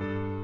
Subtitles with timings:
[0.00, 0.37] 要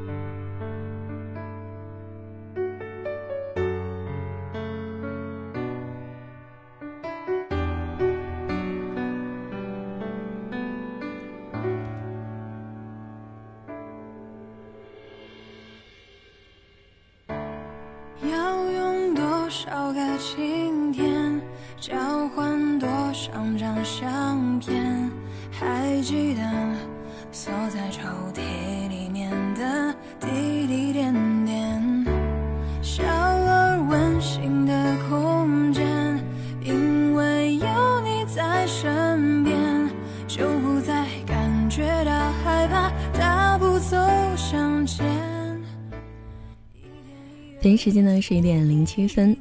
[47.64, 49.34] 北京时间呢是一点零七分，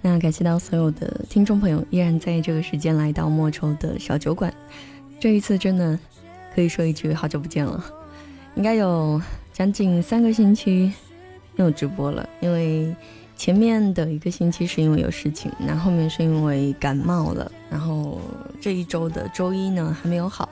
[0.00, 4.54] 那感谢到所有的听众朋友依然在这个时间来到莫愁的小酒馆。
[5.18, 5.98] 这一次真的
[6.54, 7.84] 可以说一句好久不见了，
[8.54, 9.20] 应该有
[9.52, 10.92] 将近三个星期
[11.56, 12.94] 没有直播了，因为
[13.36, 18.20] 前面的一个星期是因为有事情，那后面是因为感冒了，然后
[18.60, 20.48] 这一周的周一呢还没有好，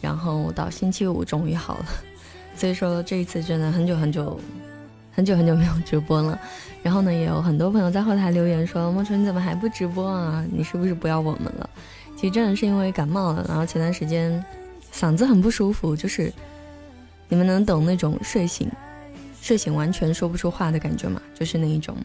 [0.00, 1.86] 然后到星期五终于好了，
[2.56, 4.40] 所以说这一次真的很久很久。
[5.16, 6.38] 很久很久没有直播了，
[6.82, 10.44] 然后呢，也有很多朋友在后台留言说：“莫春你怎么还不直播啊？
[10.52, 11.70] 你是不是不要我们了？”
[12.14, 14.44] 其实真的是因为感冒了，然后前段时间
[14.92, 16.30] 嗓子很不舒服，就是
[17.30, 18.70] 你们能懂那种睡醒
[19.40, 21.18] 睡醒完全说不出话的感觉吗？
[21.34, 21.96] 就是那一种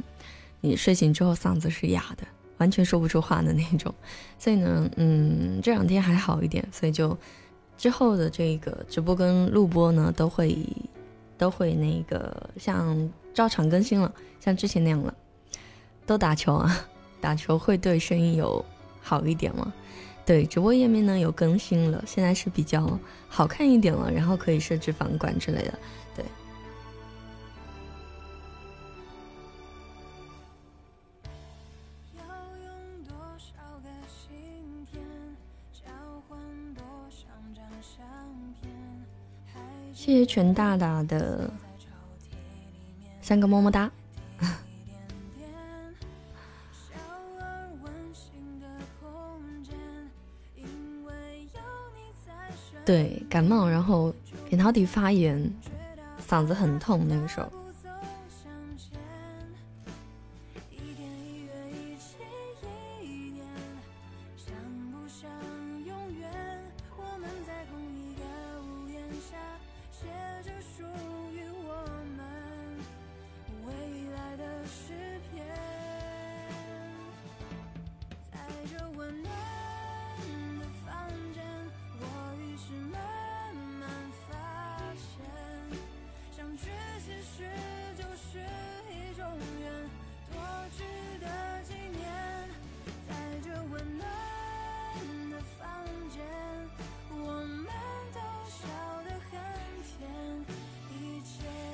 [0.61, 2.23] 你睡醒之后嗓子是哑的，
[2.59, 3.93] 完全说不出话的那种。
[4.39, 7.17] 所以呢，嗯，这两天还好一点，所以就
[7.77, 10.57] 之后的这个直播跟录播呢都会。
[11.42, 15.11] 都会那个像照常更新了，像之前那样了。
[16.06, 16.86] 都打球啊，
[17.20, 18.64] 打球会对声音有
[19.02, 19.73] 好一点吗？
[20.23, 25.73] 对，直播页面呢有更新了，现在是比较好看一点了，然后可以设置房管之类的。
[40.03, 41.47] 谢谢全大大的
[43.22, 43.91] 三个么么哒。
[52.84, 54.12] 对，感冒，然后
[54.50, 55.39] 扁桃体发炎，
[56.28, 57.60] 嗓子很痛，那个时候。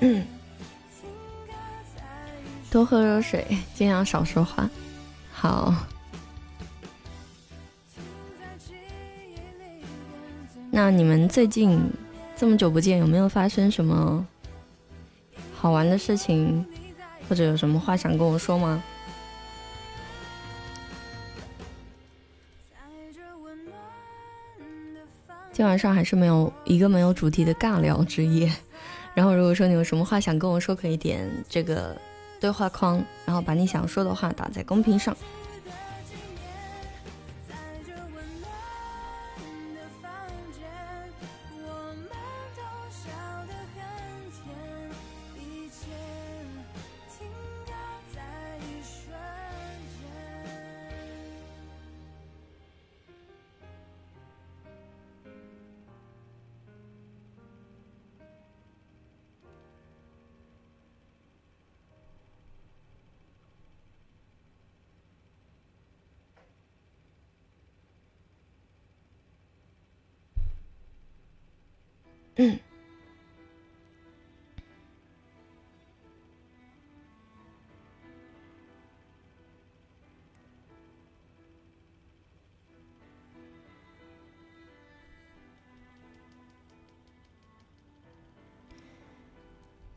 [0.00, 0.24] 嗯
[2.70, 4.68] 多喝热水，尽量少说话。
[5.32, 5.74] 好。
[10.70, 11.80] 那你们最近
[12.36, 14.24] 这么久不见，有没有发生什么
[15.56, 16.64] 好玩的事情，
[17.28, 18.82] 或者有什么话想跟我说吗？
[25.52, 28.52] 今晚上还是没有一个没有主题的尬聊之夜。
[29.18, 31.96] 然后，如果说你有什么话想跟我说，可以点这个
[32.38, 35.16] 对话框，然后把你想说的话打在公屏上。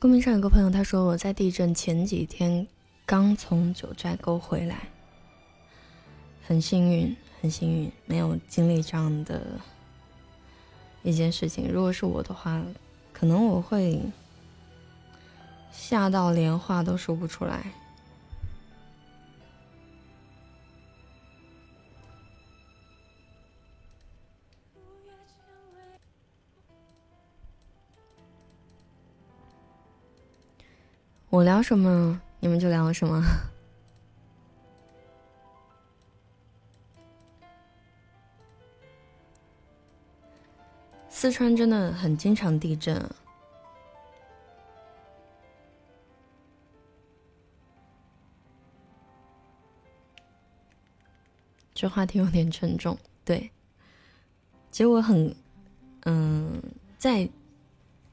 [0.01, 2.65] 公屏上有个朋友，他说我在地震前几天
[3.05, 4.89] 刚从九寨沟回来，
[6.43, 9.59] 很幸运，很幸运，没有经历这样的。
[11.03, 12.59] 一件事情，如果是我的话，
[13.13, 14.01] 可能我会
[15.71, 17.71] 吓到连话都说不出来。
[31.41, 33.19] 我聊什么，你们就聊什么。
[41.09, 43.03] 四川真的很经常地震。
[51.73, 52.95] 这话题有点沉重，
[53.25, 53.49] 对。
[54.69, 55.35] 其实我很，
[56.01, 56.61] 嗯，
[56.99, 57.27] 在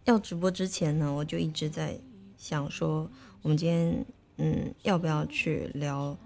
[0.05, 2.01] 要直播之前呢，我就一直在。
[2.38, 3.11] 想说，
[3.43, 4.06] 我们今天
[4.37, 6.17] 嗯，要不要去聊，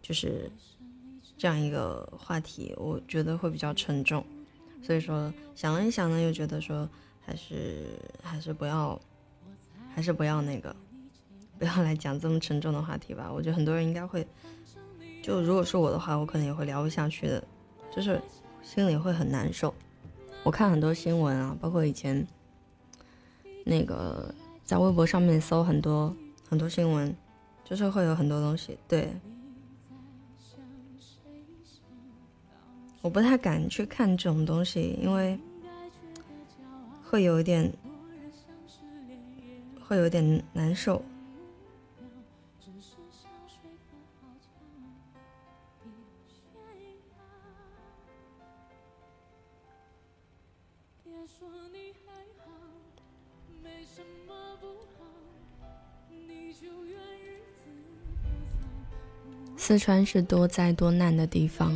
[0.00, 0.48] 就是
[1.36, 2.72] 这样一个话题？
[2.78, 4.24] 我觉得会比较沉重，
[4.80, 6.88] 所以说想了一想呢，又觉得说
[7.20, 8.98] 还是还是不要，
[9.92, 10.74] 还是不要那个，
[11.58, 13.28] 不要来讲这么沉重的话题吧。
[13.30, 14.24] 我觉得很多人应该会，
[15.20, 17.44] 就如果是我的话，我可能也会聊不下去的，
[17.94, 18.22] 就是
[18.62, 19.74] 心里会很难受。
[20.44, 22.24] 我看很多新闻啊，包括以前
[23.64, 24.32] 那个。
[24.64, 26.14] 在微博上面搜很多
[26.48, 27.14] 很多新闻，
[27.64, 28.78] 就是会有很多东西。
[28.88, 29.12] 对，
[33.00, 35.38] 我不太敢去看这种东西，因为
[37.04, 37.72] 会有一点，
[39.86, 41.02] 会有点难受。
[59.72, 61.72] 四川是多灾多难的地方，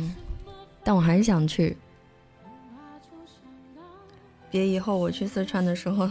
[0.83, 1.75] 但我还是想去。
[4.51, 6.07] 别以后我去四川的时候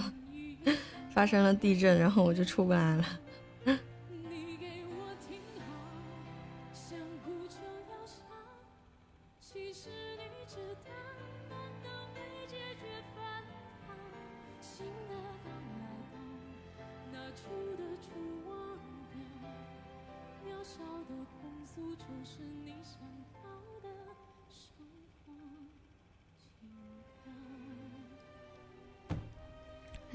[1.14, 3.04] 发生了地震，然后我就出不来了。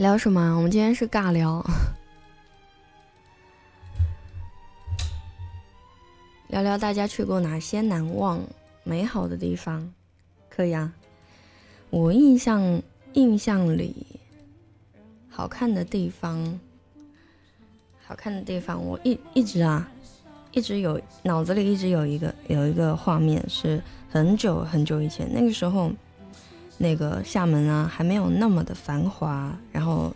[0.01, 0.57] 聊什么？
[0.57, 1.63] 我们今天是尬聊，
[6.50, 8.42] 聊聊大家去过哪些难忘、
[8.83, 9.94] 美好的地方，
[10.50, 10.92] 可以啊。
[11.92, 12.81] 我印象
[13.13, 14.07] 印象里
[15.30, 16.59] 好看的地方，
[18.04, 19.88] 好看的地方，我一一直啊，
[20.51, 25.92] 一直有脑子里一直有一个有一个画面，是很久很久以前那个时候。
[26.81, 30.12] 那个厦门啊，还没有那么的繁华，然后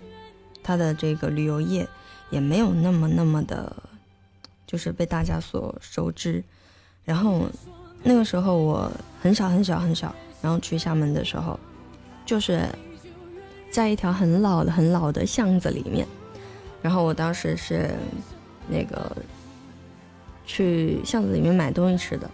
[0.63, 1.87] 它的这个旅游业
[2.31, 3.71] 也没有那么那么的，
[4.65, 6.43] 就是被大家所熟知。
[7.03, 7.43] 然后
[8.01, 8.91] 那个时候我
[9.21, 11.59] 很小很小很小，然后去厦门的时候，
[12.25, 12.67] 就是
[13.69, 16.07] 在一条很老的很老的巷子里面。
[16.81, 17.91] 然后我当时是
[18.67, 19.15] 那个
[20.47, 22.27] 去巷子里面买东西吃的，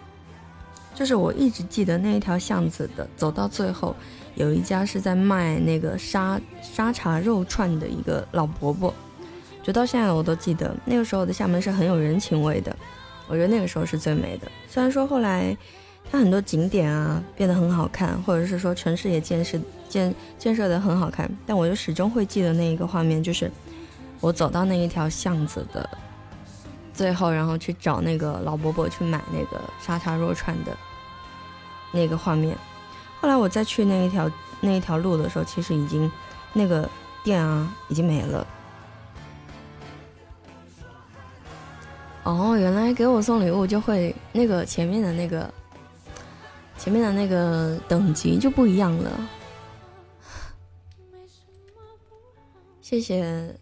[0.94, 3.94] 就是我一直记得那一条巷子的，走到最后。
[4.34, 8.92] 有一家是在卖那个沙沙茶肉串的一个老伯伯，
[9.62, 12.74] 直到现在我都记得那个时候的厦门是很有人情味的，
[13.28, 14.50] 我觉得那个时候是最美的。
[14.68, 15.56] 虽然说后来
[16.10, 19.58] 它很多景点啊变得很好看，或者是说城市也建设
[19.88, 23.50] 建建设的很好看，但我就始终会记得那一个画面，就是
[24.20, 25.88] 我走到那一条巷子的
[26.94, 30.76] 最后，然后去找那个老伯伯去买那个沙茶肉串的
[31.92, 32.56] 那个画面。
[33.22, 34.28] 后来我再去那一条
[34.60, 36.10] 那一条路的时候，其实已经
[36.52, 36.90] 那个
[37.22, 38.44] 店啊已经没了。
[42.24, 45.48] 哦，原来给我送礼物就会那个前面的那个
[46.76, 49.28] 前面的那个等级就不一样了。
[52.80, 53.56] 谢谢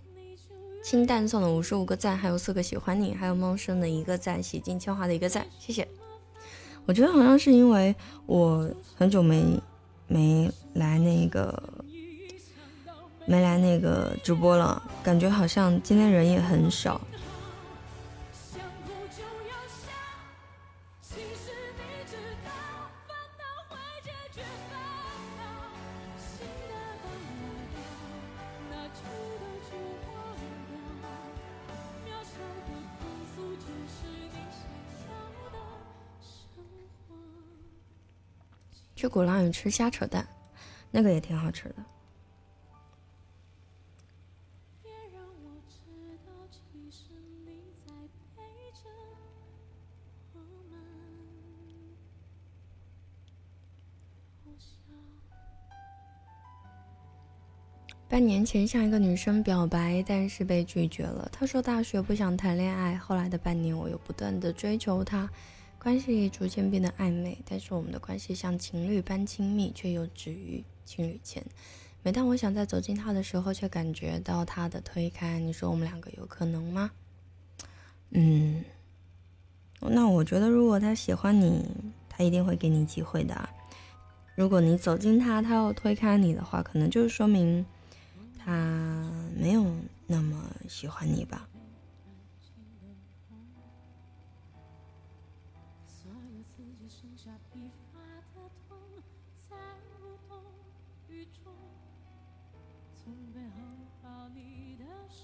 [0.83, 5.87] 清淡送的五十五个赞，还有四个喜欢你，还有梦生的一个赞，洗尽铅华的一个赞，谢谢。
[6.91, 7.95] 我觉得好像是因为
[8.27, 9.45] 我很久没
[10.09, 11.63] 没来那个
[13.27, 17.01] 没来那个直播了，感觉好像今天人也很少。
[39.01, 40.29] 去鼓浪屿吃虾扯蛋，
[40.91, 41.77] 那个也挺好吃的。
[58.07, 61.27] 半年前向一个女生表白，但是被拒绝了。
[61.33, 62.99] 她说大学不想谈恋爱。
[62.99, 65.27] 后来的半年，我又不断的追求她，
[65.81, 67.39] 关系逐渐变得暧昧。
[67.45, 71.43] 但是我们的关系像情侣般亲密，却又止于情侣间。
[72.03, 75.41] 每当我想再走近他的时候，却感觉到他的推开。
[75.41, 76.91] 你说我们两个有可能吗？
[78.11, 78.65] 嗯，
[79.81, 81.67] 那我觉得如果他喜欢你，
[82.09, 83.49] 他一定会给你机会的。
[84.37, 87.65] 如果你走近他，他又推开你的话，可能就是说明。
[88.43, 89.67] 他没有
[90.07, 91.47] 那么喜欢你吧？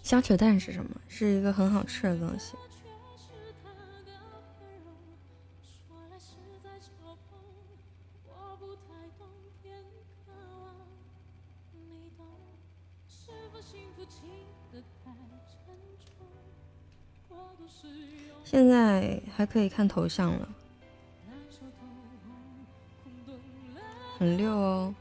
[0.06, 1.00] 瞎扯淡是什么？
[1.08, 2.54] 是一个很好吃的东西。
[18.44, 20.48] 现在还可以看头像了，
[24.16, 24.94] 很溜哦。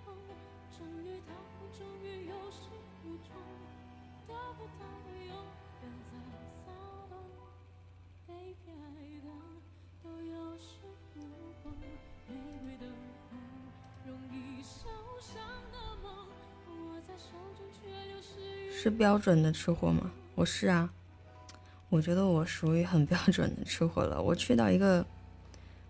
[18.85, 20.11] 是标准的吃货吗？
[20.35, 20.87] 我是啊。
[21.89, 24.21] 我觉得我属于很标准的吃货了。
[24.21, 25.03] 我去到一个，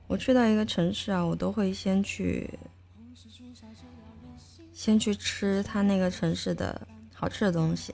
[0.07, 2.49] 我去到一个城市啊，我都会先去，
[4.71, 7.93] 先去吃他那个城市的好吃的东西。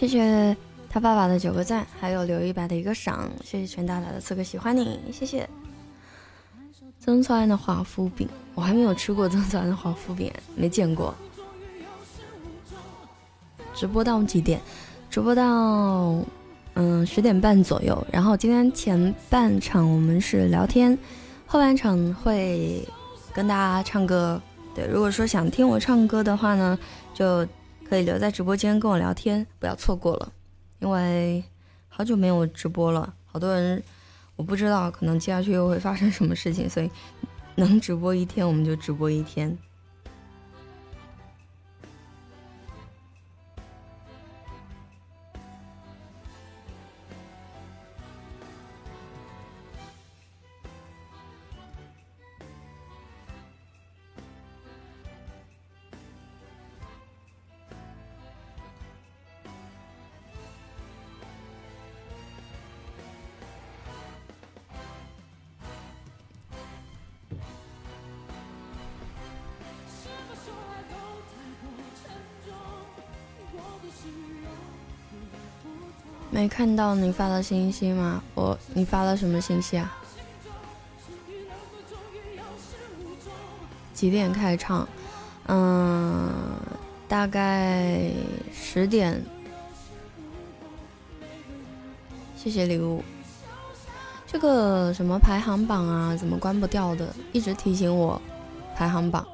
[0.00, 0.56] 谢谢
[0.88, 5.46] 他爸爸的九个赞，还有刘一白的一个赏，谢谢全大大的四个喜欢你，谢谢。
[6.98, 11.14] 曾川的华夫饼，我还没有吃过曾川的华夫饼，没见过。
[13.74, 14.58] 直播到几点？
[15.10, 16.16] 直播到
[16.72, 18.06] 嗯十点半左右。
[18.10, 20.96] 然后今天前半场我们是聊天，
[21.44, 22.82] 后半场会
[23.34, 24.40] 跟大家唱歌。
[24.74, 26.78] 对，如果说想听我唱歌的话呢，
[27.12, 27.46] 就。
[27.90, 30.32] 可以留在直播间跟我聊天，不要错过了，
[30.78, 31.42] 因为
[31.88, 33.82] 好久没有直播了，好多人
[34.36, 36.88] 我不知道，可能接下去又会发生什么事情，所以
[37.56, 39.58] 能直播一天我们就直播一天。
[76.40, 78.22] 没看到你发的信息吗？
[78.34, 79.94] 我，你发了什么信息啊？
[83.92, 84.88] 几点开唱？
[85.48, 86.32] 嗯，
[87.06, 88.10] 大概
[88.54, 89.22] 十点。
[92.34, 93.04] 谢谢礼物。
[94.26, 97.14] 这个什么排行榜啊，怎么关不掉的？
[97.32, 98.18] 一直提醒我
[98.74, 99.26] 排行榜，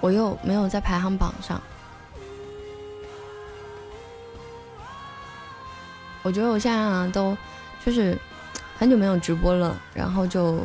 [0.00, 1.62] 我又没有在排行榜上。
[6.26, 7.38] 我觉得我现在啊，都
[7.84, 8.18] 就是
[8.76, 10.58] 很久没有直播了，然后就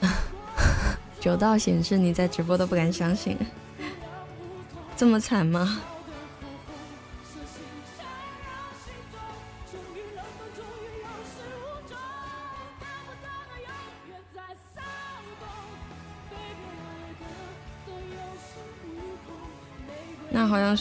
[1.20, 3.36] 久到显示你在直播都不敢相信，
[4.96, 5.78] 这么惨吗？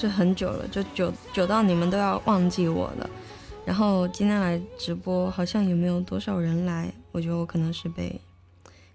[0.01, 3.07] 是很久了，就久久到你们都要忘记我了。
[3.63, 8.19] 然后今天来直播，好像也没有多少人来，我觉得我可能是被，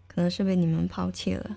[0.08, 1.56] 可能是被你们抛弃了。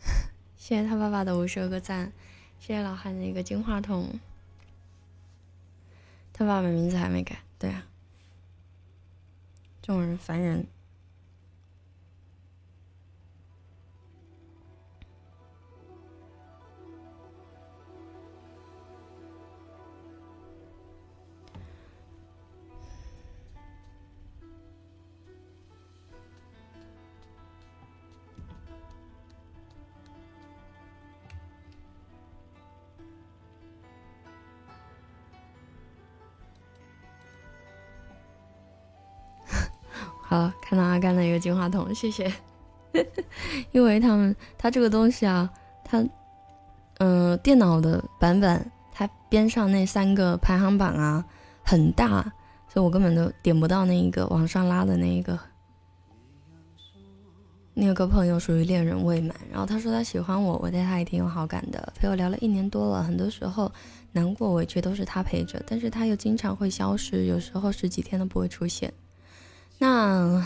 [0.56, 2.12] 谢谢他爸爸的五十二个赞，
[2.58, 4.08] 谢谢老汉的一个金话筒。
[6.42, 7.86] 他爸爸名字还没改，对啊，
[9.80, 10.66] 这种人烦人。
[40.32, 42.32] 好，看到阿甘的一个金话筒， 谢谢。
[43.70, 45.50] 因为他们，他这个东西啊，
[45.84, 46.02] 他，
[47.00, 51.22] 嗯，电脑的版本，它边上那三个排行榜啊
[51.62, 52.22] 很大，
[52.66, 55.38] 所以我根本都点不到那一个往上拉的那一个。
[57.74, 63.70] 那个朋友属于恋人未满，然后他说他喜欢我，我对他也挺有好感的，陪我聊了一年多了，很多时候
[64.12, 68.90] 难过委屈都是他陪着，但是他又经常会消失，有时候十几天都不会出现。
[69.82, 70.40] 那，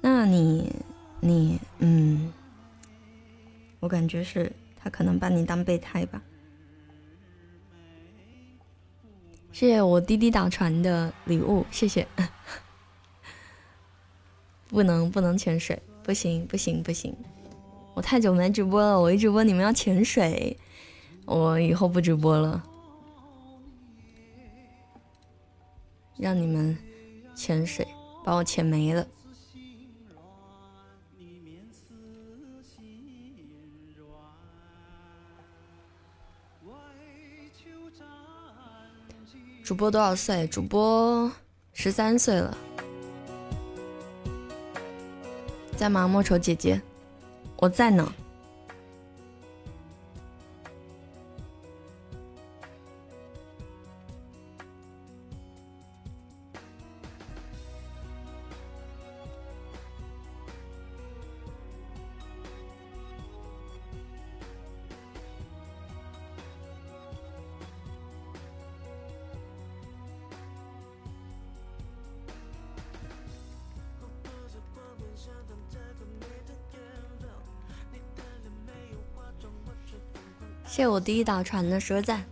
[0.00, 0.74] 那你，
[1.20, 2.32] 你，嗯，
[3.78, 6.22] 我感觉是他可能把你当备胎吧。
[9.52, 12.08] 谢谢我滴滴打船的礼物，谢谢。
[14.68, 17.14] 不能不能潜水，不行不行不行，
[17.92, 20.56] 我太久没直播了，我一直播你们要潜水，
[21.26, 22.64] 我以后不直播了，
[26.16, 26.74] 让你们
[27.34, 27.86] 潜水。
[28.24, 29.06] 把我钱没了。
[39.64, 40.46] 主播多少岁？
[40.48, 41.30] 主播
[41.72, 42.56] 十三岁了。
[45.76, 46.80] 在吗，莫愁姐姐？
[47.56, 48.12] 我在呢。
[80.82, 82.24] 谢我第一打船的十个赞。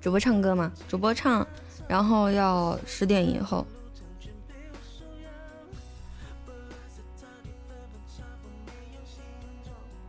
[0.00, 0.72] 主播唱歌吗？
[0.88, 1.46] 主播唱，
[1.86, 3.64] 然后要十点以后。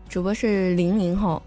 [0.09, 1.39] 主播是零零后。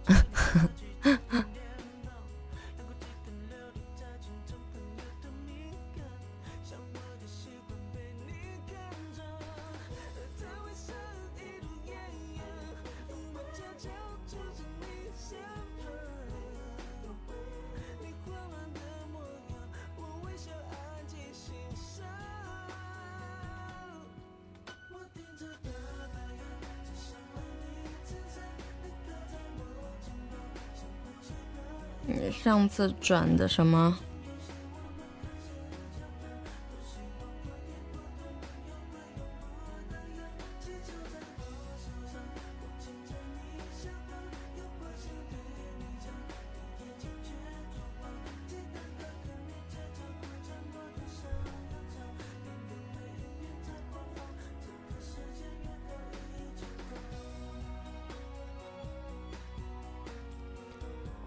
[32.49, 33.99] 上次转的什么？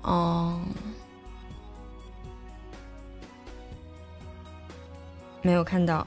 [0.01, 0.60] 哦
[5.41, 6.06] 没有看到。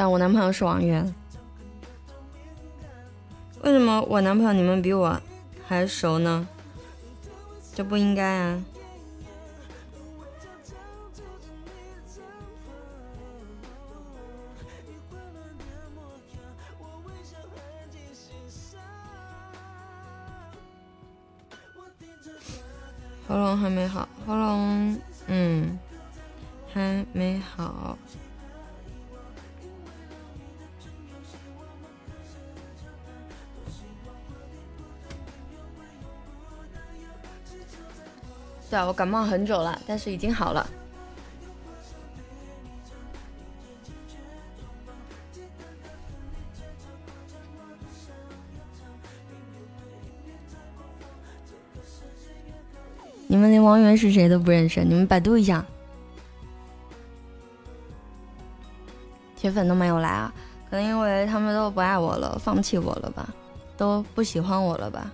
[0.00, 1.14] 但我男朋友是王源，
[3.60, 5.20] 为什么我男朋友你们比我
[5.68, 6.48] 还熟呢？
[7.74, 8.62] 这不应该啊！
[38.70, 40.64] 对啊，我感冒很久了，但是已经好了。
[53.26, 55.64] 你们连王源是谁都不认识，你们百度一下。
[59.36, 60.32] 铁粉都没有来啊，
[60.68, 63.32] 可能因为他们都不爱我了，放弃我了吧，
[63.76, 65.10] 都不喜欢我了吧。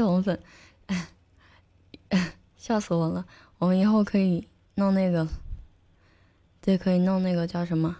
[0.00, 0.40] 心动粉，
[2.56, 3.26] 笑死我了！
[3.58, 5.28] 我们以后可以弄那个，
[6.62, 7.98] 对，可以弄那个叫什么？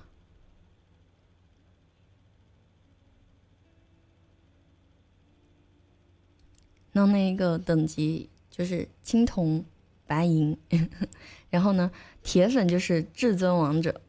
[6.93, 9.63] 弄那一个等级就是青铜、
[10.07, 10.59] 白银，
[11.51, 11.91] 然后呢，
[12.23, 14.01] 铁粉就是至尊王者。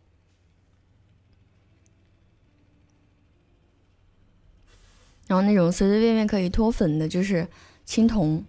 [5.28, 7.48] 然后那种随随便便可以脱粉的，就是
[7.86, 8.44] 青铜。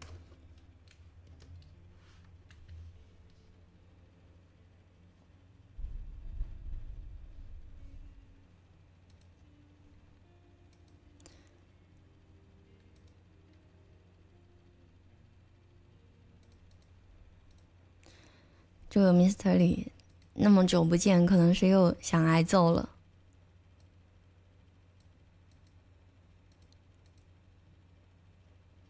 [18.88, 19.90] 这个 Mister 里
[20.34, 22.90] 那么久不见，可能是又想挨揍了。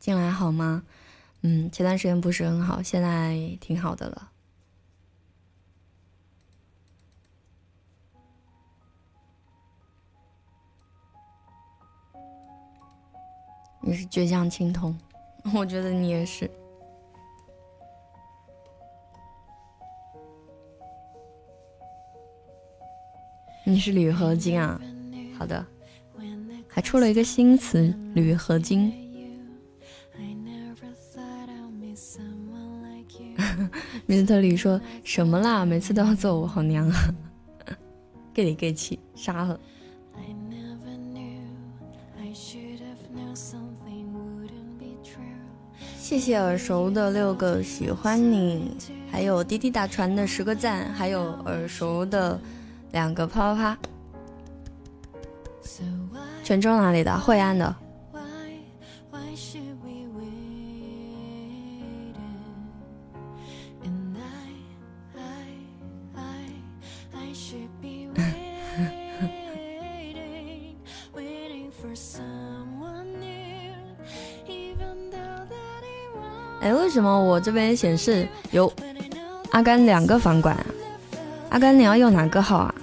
[0.03, 0.83] 进来好吗？
[1.43, 4.33] 嗯，前段时间不是很好，现在挺好的了。
[13.81, 14.99] 你是倔强青铜，
[15.55, 16.51] 我觉得你也是。
[23.65, 24.81] 你是铝合金啊？
[25.39, 25.65] 好的，
[26.69, 29.02] 还出了一个新词——铝合金。
[34.13, 35.65] 米特里说什么啦？
[35.65, 37.15] 每次都要揍我，好娘啊！
[38.35, 39.59] 给你给气，杀了。
[45.99, 48.77] 谢谢耳熟的六个喜欢你，
[49.11, 52.39] 还有滴滴打船的十个赞，还有耳熟的
[52.91, 53.79] 两个啪啪啪。
[56.45, 57.19] 泉州哪里的？
[57.19, 57.75] 惠安的。
[77.33, 78.71] 我这边显示有
[79.53, 80.67] 阿甘两个房管啊？
[81.49, 82.75] 阿甘，你要用哪个号啊？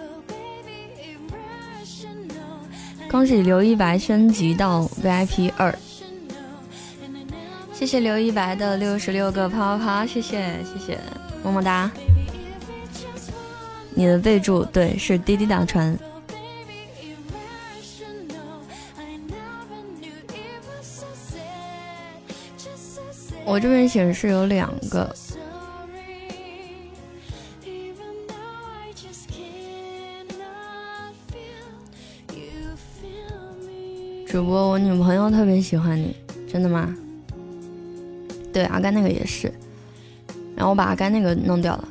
[3.11, 5.77] 恭喜刘一白升级到 VIP 二，
[7.71, 10.99] 谢谢刘一白的六十六个啪啪啪，谢谢谢谢，
[11.43, 11.91] 么么哒。
[13.93, 15.95] 你的备注对，是滴滴打船。
[23.49, 25.11] 我这边显示有两个
[34.27, 36.15] 主播，我女朋友特别喜欢你，
[36.47, 36.95] 真的吗？
[38.53, 39.51] 对，阿甘那个也是，
[40.55, 41.87] 然后我把阿甘那个弄掉了。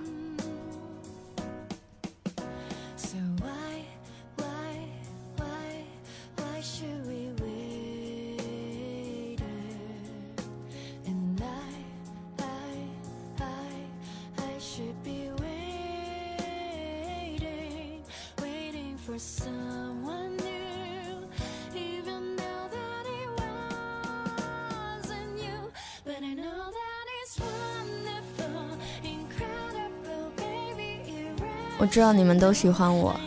[31.91, 33.19] 知道你们都喜欢我。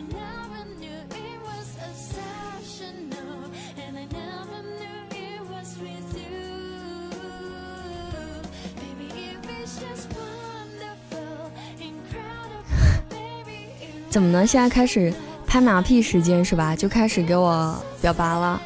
[14.10, 14.46] 怎么呢？
[14.46, 15.12] 现在开始
[15.52, 16.74] 拍马屁时间是吧？
[16.74, 18.62] 就开始给我表白了。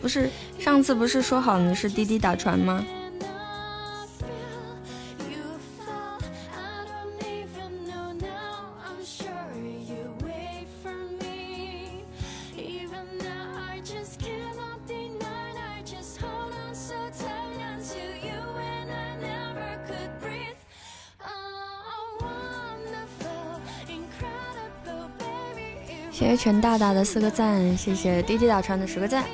[0.00, 2.82] 不是上次不是说好你是滴滴打船吗？
[26.50, 29.24] 陈大大的四个赞，谢谢滴滴打船的十个赞。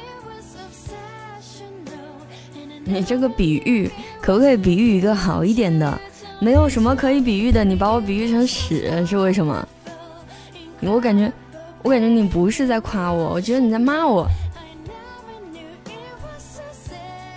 [2.85, 5.99] 你这个比喻可不可以比喻一个好一点的？
[6.41, 9.67] 没有什么可以比喻的，你把我比喻成屎是为什么？
[10.83, 11.33] 我感觉，
[11.83, 14.29] 我感觉你不是在夸我，我觉得你在骂我。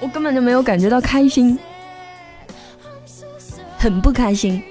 [0.01, 1.57] 我根本就没有感觉到开心，
[3.77, 4.61] 很不开心。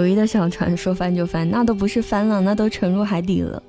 [0.00, 3.62] 友谊的小船说翻就翻，那都不是翻了，那都沉入海底了。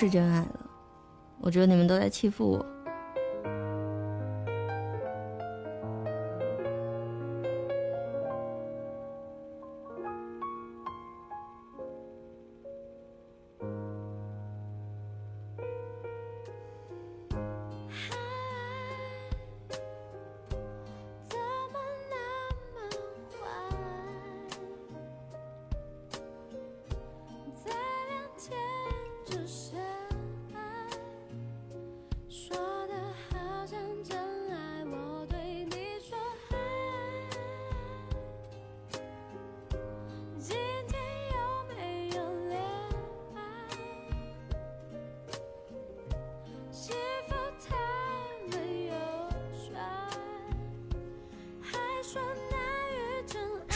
[0.00, 0.60] 是真爱了，
[1.42, 2.66] 我觉得你们都在欺负我。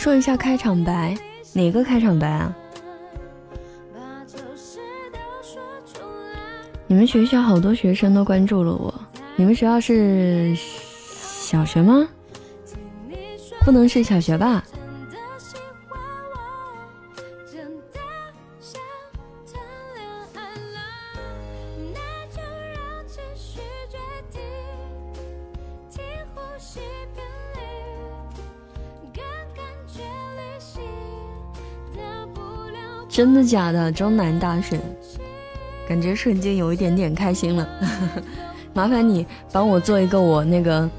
[0.04, 1.16] 说一下开场白，
[1.54, 2.54] 哪个开场白啊？
[6.86, 8.94] 你们学校好多学生都关注了我。
[9.34, 12.06] 你们学校是小学吗？
[13.64, 14.62] 不能是小学吧？
[33.14, 33.92] 真的假的？
[33.92, 34.76] 中南大学，
[35.88, 37.64] 感觉瞬间有一点点开心了。
[38.74, 40.90] 麻烦你帮我做一个我那个，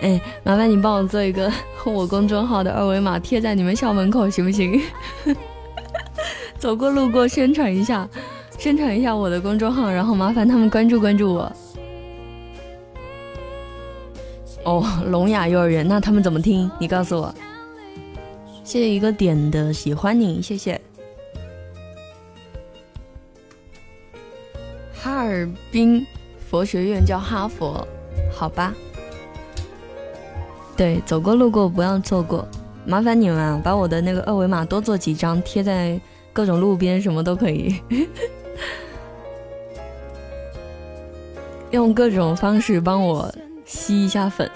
[0.00, 1.52] 哎，麻烦你帮我做一个
[1.84, 4.80] 我公众号的二维码贴在你们校门口，行不行？
[6.60, 8.08] 走过路过宣传一下，
[8.56, 11.52] 宣传一下我的公众号，然后麻烦他们关注关注我。
[14.62, 16.70] 哦，聋哑幼儿园，那他们怎么听？
[16.78, 17.34] 你告诉我。
[18.62, 20.80] 谢谢一个点的喜欢你，谢谢。
[25.74, 26.06] 宾
[26.48, 27.84] 佛学院叫哈佛，
[28.32, 28.72] 好吧。
[30.76, 32.46] 对，走过路过不要错过，
[32.86, 36.00] 麻烦你们，把我的那个二维码多做几张，贴在
[36.32, 37.74] 各种路边，什么都可以，
[41.72, 43.34] 用各种方式帮我
[43.64, 44.48] 吸一下粉。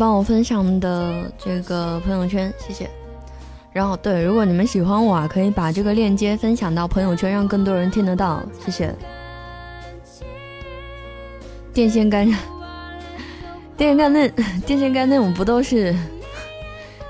[0.00, 2.88] 帮我分享的这个朋友圈，谢谢。
[3.70, 8.94] 然后对，如果你们喜欢我啊，可以把这个链接分享到朋友圈，让更多人听得到，谢谢。
[11.74, 12.40] 电线杆上，
[13.76, 14.26] 电线杆那
[14.66, 15.94] 电线杆那种不都是？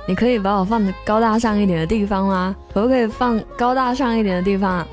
[0.08, 2.56] 你可以把我放的高大上一点的地方吗？
[2.74, 4.84] 可不可以放高大上一点的地方？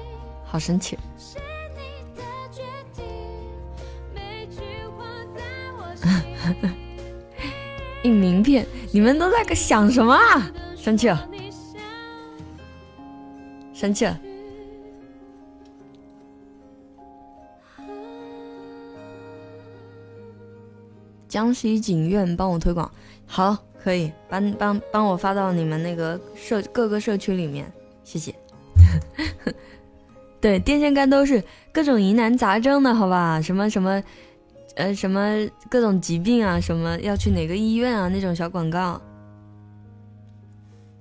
[0.45, 0.95] 好生气。
[8.07, 10.49] 印名片，你们都在个想什么啊？
[10.77, 11.29] 生气了，
[13.73, 14.17] 生气了。
[21.27, 22.89] 江西景苑帮我推广，
[23.25, 27.69] 好，可以帮帮帮我发到你们那个社各个社区里面，
[28.05, 28.33] 谢谢。
[30.39, 31.43] 对，电线杆都是
[31.73, 33.41] 各种疑难杂症的，好吧？
[33.41, 34.01] 什么什么，
[34.77, 35.19] 呃，什么
[35.71, 39.01] 各种疾病啊，什么要去哪个医院啊，那种小广告。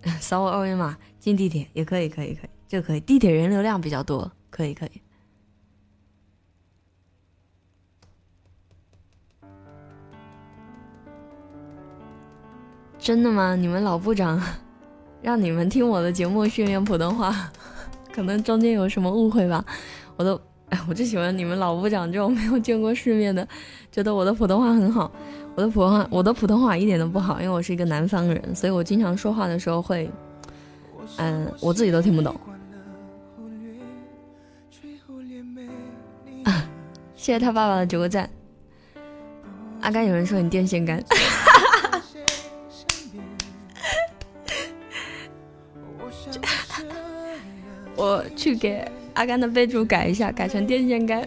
[0.19, 3.01] 扫我二维码进地铁也可以，可以，可以，这个可以。
[3.01, 5.03] 地铁人流量比较多，可以，可以。
[12.99, 13.55] 真的吗？
[13.55, 14.43] 你们老部长
[15.21, 17.53] 让你们听我的节目训练普通话，
[18.11, 19.63] 可能中间有什么误会吧？
[20.17, 23.47] 我都哎，我就喜欢你们老部长这种没有见过世面的，
[23.93, 25.11] 觉得我的普通话很好。
[25.55, 30.11] 我的普通话，我的普通话一点都不好，因为我是一个南方人，所以我经常说话的时候会，
[31.17, 32.39] 嗯，我自己都听不懂。
[37.17, 38.29] 谢谢他爸爸的九个赞。
[39.81, 41.03] 阿甘，有人说你电线杆。
[47.97, 51.27] 我去给阿甘的备注改一下，改成电线杆。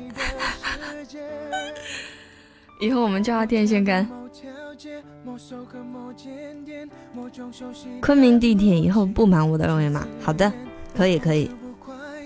[2.80, 4.08] 以后我们叫他电线杆。
[8.02, 10.52] 昆明地铁以后不满我的二维码，好的，
[10.96, 11.50] 可以可以，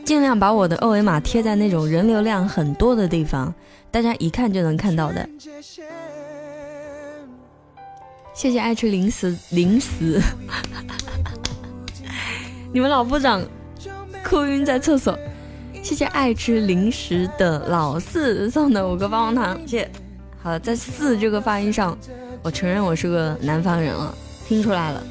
[0.06, 3.54] 尽量把我的二维码贴在那种人流量很多的地方，
[3.89, 5.28] 大家一看就能看到的。
[8.34, 10.21] 谢谢爱吃零食零食，
[12.73, 13.43] 你们老部长
[14.23, 15.17] 哭晕在厕所。
[15.84, 19.91] 谢谢爱吃零食的老四送的五个棒棒糖，谢谢。
[20.41, 21.96] 好，在四这个发音上。
[22.41, 24.15] 我承认我是个南方人了，
[24.48, 25.04] 听出来了。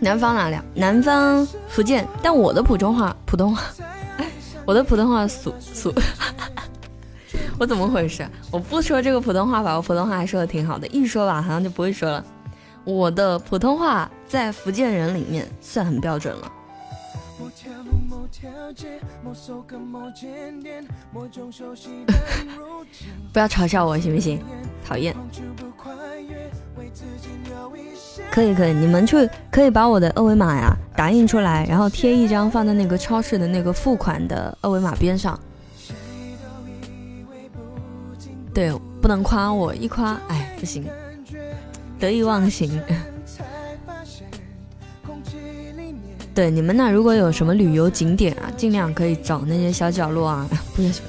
[0.00, 0.56] 南方哪里？
[0.74, 2.08] 南方福建。
[2.22, 3.62] 但我的普通话，普通话，
[4.64, 5.92] 我的普通话俗俗。
[7.58, 8.26] 我怎么回事？
[8.50, 12.24] 我不说这个普通话吧，我普通话还说的挺好的，一说吧好像就不会说了。
[12.84, 16.52] 我的普通话在福建人里面算很标准了。
[23.32, 24.40] 不要嘲笑我行不行？
[24.86, 25.14] 讨厌。
[28.30, 35.38] 可以可以，你们去可以把我的二维码呀打印出来，然后贴一张放在那个超市的那个付款的二维码边上。
[38.52, 40.86] 对，不能夸我，一夸哎不行，
[41.98, 42.80] 得意忘形。
[46.34, 51.00] 对你们那如果有什么旅游景点啊，尽量可以找那些小角落啊， 不是，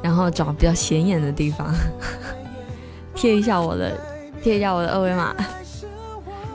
[0.00, 1.74] 然后找比较显眼的地方，
[3.16, 3.98] 贴一下我的，
[4.40, 5.34] 贴一下我的二维码。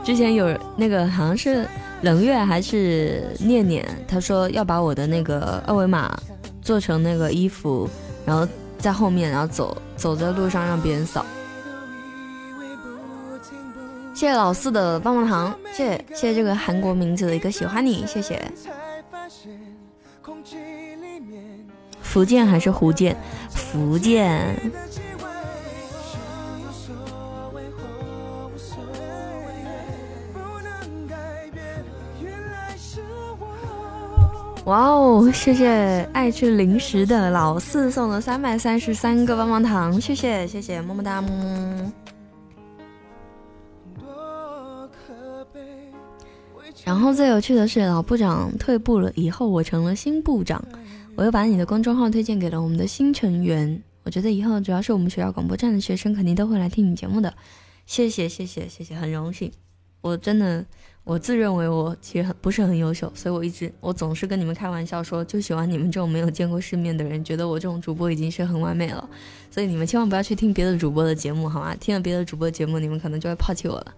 [0.01, 1.67] 之前有那个好像是
[2.03, 6.17] 冷月还是念念，他说要把我的那个二维码
[6.61, 7.89] 做成那个衣服，
[8.25, 8.47] 然后
[8.79, 11.25] 在后面，然后走走在路上让别人扫。
[14.23, 18.41] 谢谢老四的棒棒糖，谢谢谢谢这个韩国名字的一个喜欢你，谢谢。
[22.01, 23.13] 福建还是福建？
[23.49, 24.57] 福建。
[34.63, 41.91] 哇哦，谢谢爱吃零食的老四送了三百三十三个棒棒糖，谢谢谢谢，么么哒么。
[46.85, 50.63] 然后最有趣的是，老部长退步了以后，我成了新部长，
[51.15, 53.81] 我又把你的公众号推荐给了我们的新成员。
[54.03, 57.33] 我觉得以后只要是我们学校广播站的学生，肯定都会来听你节目的。
[57.85, 59.49] 谢谢谢谢谢谢，很荣幸。
[60.01, 60.65] 我真的，
[61.05, 69.09] 我自认为我其实很不是很优秀，所以我一直我总是跟你们开玩笑说，就喜欢你们这种没有见过世面的人，觉得我这种主播已经是很完美了。
[69.49, 71.73] 所以你们千万不要去听别的主播的节目，好吗？
[71.75, 73.93] 听了别的主播节目，你们可能就会抛弃我了。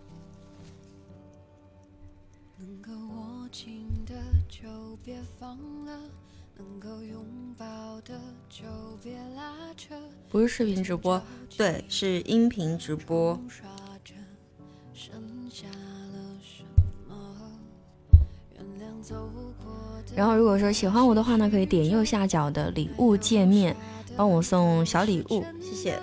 [10.35, 11.21] 不是视频直播，
[11.55, 13.39] 对，是音频直播。
[20.13, 23.73] 然后，如果说喜欢我的话呢，可以点右下角的礼物界面，
[24.17, 25.97] 帮我送小礼物，谢谢。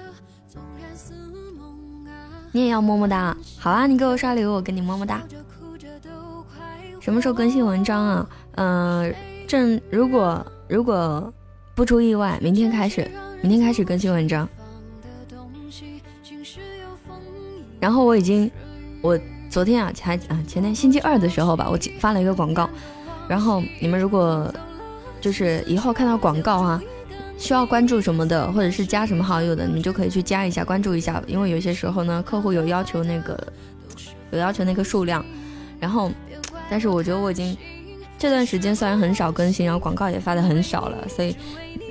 [2.52, 3.36] 你也要么么哒？
[3.58, 5.22] 好啊，你给我刷礼物，我给你么么哒。
[7.00, 8.30] 什么时候更新文章啊？
[8.52, 9.14] 嗯，
[9.46, 11.30] 正如果如果
[11.74, 13.06] 不出意外，明天开始。
[13.42, 14.48] 明天开始更新文章，
[17.80, 18.48] 然后我已经，
[19.00, 19.18] 我
[19.50, 22.70] 昨天啊，前啊前天星期二的时候吧，我发了一个广告，
[23.28, 24.52] 然后你们如果
[25.20, 26.80] 就是以后看到广告啊，
[27.36, 33.52] 需要关注什么的，或者是加什么好友的，你们就可以去加一下，关注一下，因为有些时候呢，客户有要求那个
[34.30, 35.24] 有要求那个数量，
[35.80, 36.12] 然后，
[36.70, 37.56] 但是我觉得我已经
[38.22, 41.36] 这段时间虽然很少更新，然后广告也发的很少了，所以，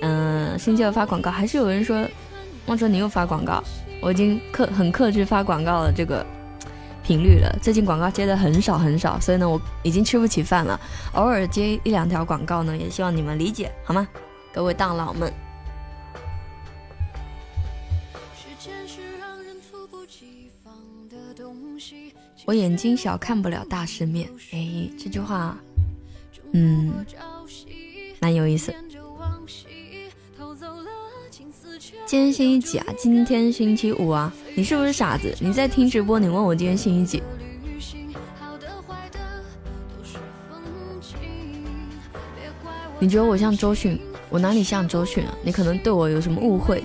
[0.02, 2.08] 嗯，星期二发广告还是有人说，
[2.68, 3.62] 汪哲你又发广告，
[4.02, 6.26] 我已经克很克制发广告的这个
[7.04, 10.80] 频率了，最近广告接的很少很少，所以呢，我已经吃不起饭了，
[11.16, 14.08] 偶尔接一两条广告呢，也希望你们理解好吗，
[14.54, 15.30] 各位大佬们。
[22.46, 24.30] 我眼睛小，看不了大世面。
[24.52, 25.56] 哎，这句话，
[26.54, 27.06] 嗯，
[28.20, 28.74] 蛮有意思。
[32.06, 32.86] 今天星期几啊？
[32.98, 34.34] 今天星期五啊？
[34.56, 35.34] 你是不是傻子？
[35.40, 37.24] 你在听直播，你问我今天星期几？
[43.00, 44.00] 你觉得我像周迅？
[44.30, 45.36] 我哪里像周迅啊？
[45.44, 46.84] 你可能对我有什么误会？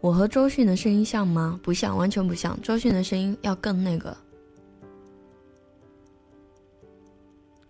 [0.00, 1.58] 我和周迅的声音像吗？
[1.62, 2.56] 不像，完全不像。
[2.62, 4.16] 周迅的声音要更那个。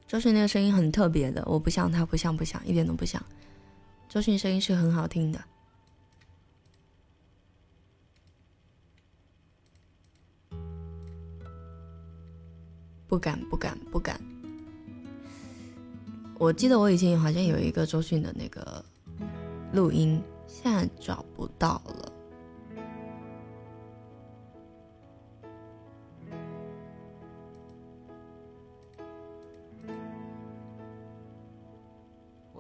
[0.06, 3.22] 周迅那个声音很特别的，我不像他，不像不像，一点都不像。
[4.08, 5.42] 周迅声音是很好听的。
[13.06, 14.20] 不敢，不敢，不敢。
[16.38, 18.84] 我记得我以前好像有一个周迅的那个
[19.72, 22.12] 录音，现在找不到了。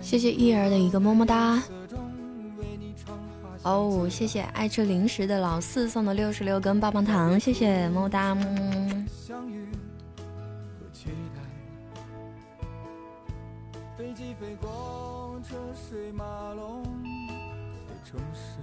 [0.00, 1.62] 谢谢一儿的一个么么哒。
[3.62, 8.36] 哦，谢谢爱吃零食的老四送的六十六根棒棒糖，谢谢么么哒。
[14.40, 16.24] 飞过车水马
[16.54, 16.82] 龙
[17.86, 18.56] 的城市，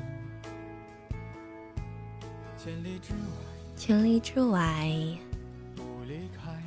[2.58, 3.20] 千里之外，
[3.76, 4.90] 千里之外，
[5.76, 6.67] 不离开。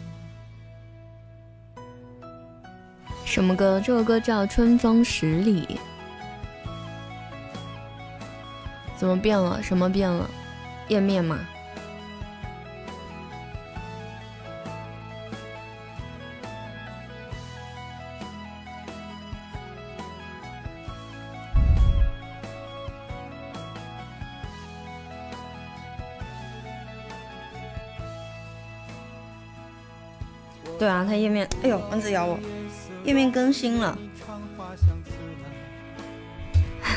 [3.31, 3.79] 什么歌？
[3.79, 5.65] 这首歌叫《春风十里》。
[8.97, 9.63] 怎么变了？
[9.63, 10.29] 什么变了？
[10.89, 11.39] 页面吗？
[30.77, 32.37] 对啊，它页面，哎呦，蚊子咬我，
[33.03, 33.97] 页面更新了。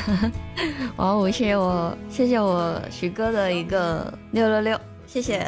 [0.97, 5.39] 哇哦，谢谢我，谢谢我徐哥的一个六六六，谢谢，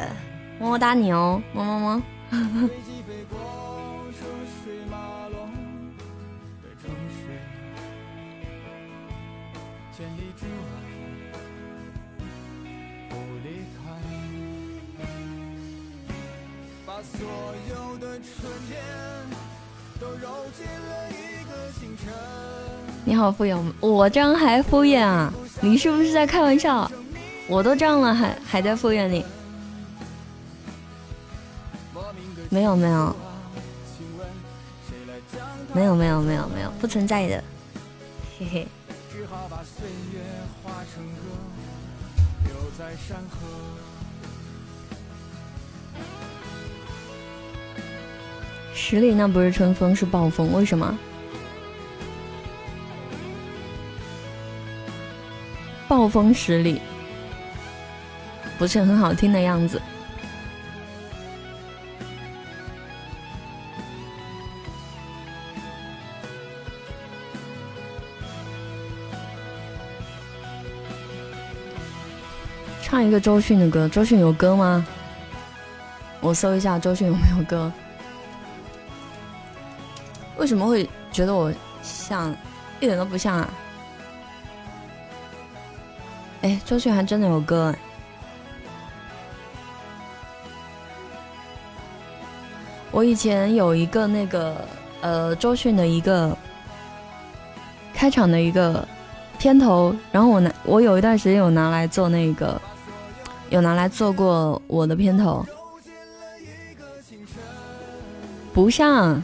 [0.59, 2.03] 么么哒你哦，么么么。
[23.17, 25.33] 好敷衍我这样还敷衍啊？
[25.59, 26.89] 你是不是在开玩笑？
[27.47, 29.25] 我都这样了，还还在敷衍你？
[32.49, 33.15] 没有没有，
[35.73, 37.43] 没有没有没有没有，不存在的，
[38.39, 38.67] 嘿嘿。
[48.73, 50.97] 十里那不是春风，是暴风，为什么？
[55.87, 56.81] 暴风十里。
[58.57, 59.81] 不是很好听的样子。
[72.81, 74.85] 唱一个周迅的歌周迅有歌吗？
[76.19, 77.71] 我搜一下周迅有没有歌。
[80.37, 82.35] 为什么会觉得我像
[82.79, 83.49] 一点都不像啊？
[86.47, 87.79] 哎，周迅还真的有歌哎。
[92.89, 94.55] 我以前有一个那个
[95.01, 96.35] 呃周迅的一个
[97.93, 98.87] 开场的一个
[99.37, 102.59] 片头，然后我拿我有一段时间有拿来做那个，
[103.49, 105.45] 有拿来做过我的片头，
[108.53, 109.21] 不像。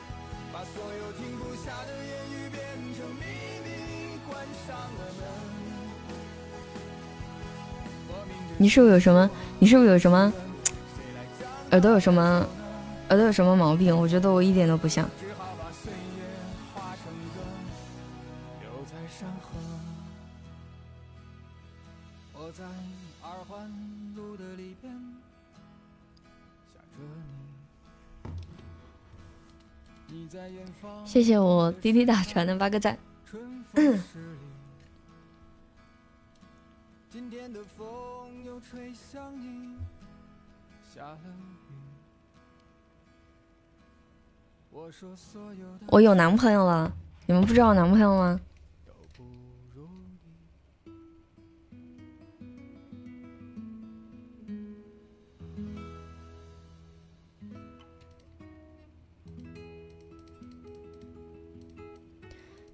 [8.64, 9.30] 你是不是有什么？
[9.60, 10.32] 你是不是有什么
[11.72, 12.48] 耳朵有什么
[13.10, 13.94] 耳朵有什么毛病？
[13.94, 15.06] 我觉得我一点都不像。
[31.04, 32.98] 谢谢我滴滴打船的八个赞。
[45.88, 46.92] 我有男朋友了，
[47.26, 48.40] 你们不知道我男朋友吗？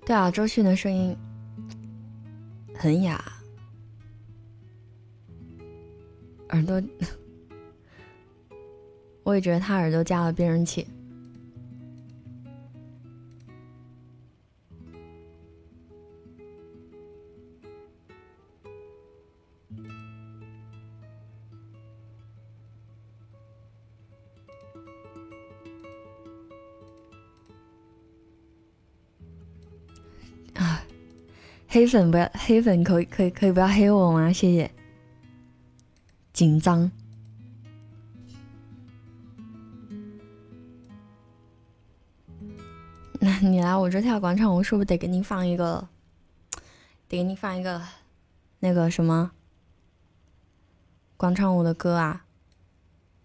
[0.06, 1.16] 对啊，周迅的声音
[2.76, 3.24] 很哑，
[6.50, 6.82] 耳朵，
[9.24, 10.88] 我也觉得他耳朵加了变声器。
[31.72, 34.34] 黑粉不要，黑粉可以可以可以不要黑我吗？
[34.34, 34.70] 谢谢。
[36.40, 36.90] 紧张。
[43.20, 45.86] 那你来我这跳广场舞，是不是得给你放一个？
[47.10, 47.82] 得给你放一个
[48.60, 49.32] 那个什么
[51.18, 52.24] 广场舞的歌啊？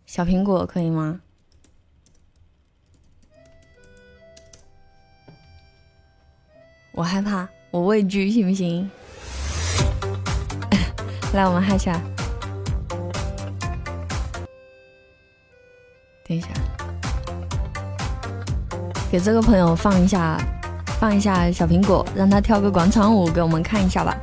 [0.07, 1.21] 小苹果可以吗？
[6.91, 7.49] 我害怕。
[7.71, 8.91] 我畏惧，行不行？
[11.33, 12.14] 来，我们嗨起来！
[16.27, 16.49] 等一下，
[19.12, 20.39] 给这个朋友放一下，
[20.99, 24.16] 放一下小苹果，让他跳个广场舞给我们看一下吧。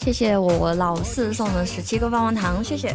[0.00, 2.92] 谢谢我老四送的十七个棒棒糖，谢谢。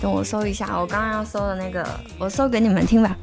[0.00, 1.86] 等我搜一下，我刚刚要搜的那个，
[2.18, 3.16] 我搜给你们听吧。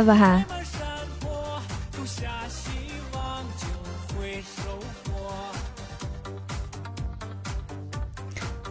[0.00, 0.42] 嗨不嗨？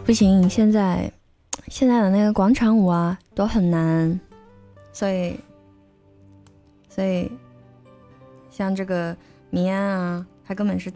[0.04, 1.12] 不行，现在
[1.68, 4.18] 现在的那个广场舞啊都很难，
[4.92, 5.38] 所以
[6.88, 7.30] 所以
[8.50, 9.16] 像这个
[9.50, 10.92] 米安啊，他根本是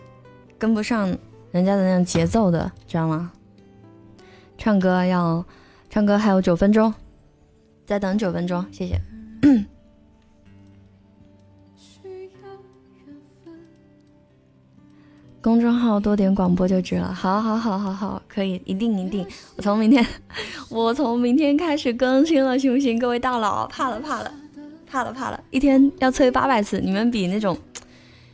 [0.58, 1.16] 跟不上
[1.52, 3.30] 人家的那种节奏的，知道吗？
[4.58, 5.44] 唱歌要
[5.88, 6.92] 唱歌还有九分钟，
[7.86, 9.00] 再等九分钟，谢谢。
[15.44, 17.12] 公众号多点广播就值了。
[17.12, 19.26] 好，好，好，好，好，可以，一定，一定。
[19.56, 20.02] 我从明天，
[20.70, 22.98] 我从明天开始更新了，行不行？
[22.98, 24.32] 各位大佬，怕了，怕了，
[24.86, 27.54] 怕了，怕了，一天要催八百次，你们比那种，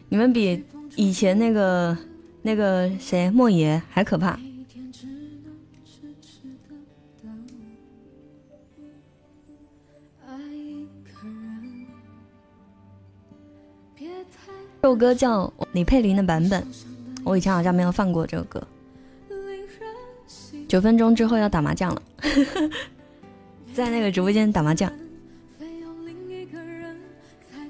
[0.09, 1.99] 你们比以前那个
[2.43, 4.39] 那个谁莫言还可怕。
[14.83, 16.65] 这首歌叫李佩玲的版本。
[17.25, 18.63] 我以前好像没有放过这个歌。
[20.69, 22.03] 九分钟之后要打麻将了，
[23.75, 24.91] 在那个直播间打麻将。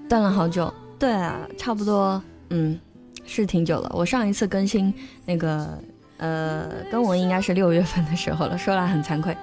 [0.09, 2.79] 断了好久，对啊，差不多，嗯，
[3.25, 3.91] 是挺久了。
[3.95, 4.93] 我上一次更新
[5.25, 5.79] 那个，
[6.19, 9.37] 呃，跟我应该是六月份的时候了，说来很惭愧。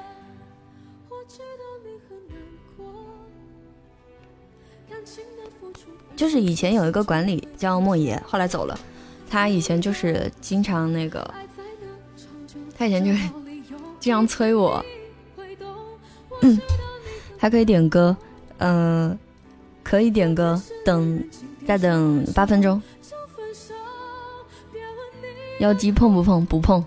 [6.16, 8.78] 就是以前有一个管理叫莫爷，后来走了。
[9.30, 11.34] 他以前就是经常那个，
[12.78, 13.20] 他以前就是。
[14.00, 14.86] 经常催我，
[17.38, 18.16] 还可以点歌，
[18.60, 19.18] 嗯，
[19.84, 21.22] 可以点歌，等
[21.66, 22.82] 再等八分钟。
[25.60, 26.46] 妖姬碰不碰？
[26.46, 26.86] 不碰。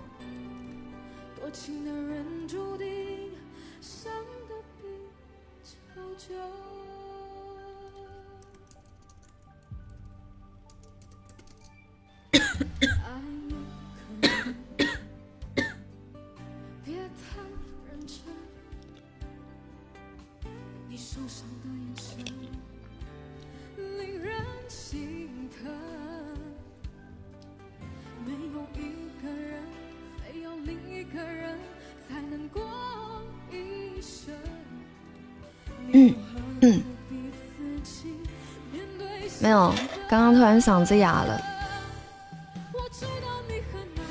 [40.61, 41.41] 嗓子哑了，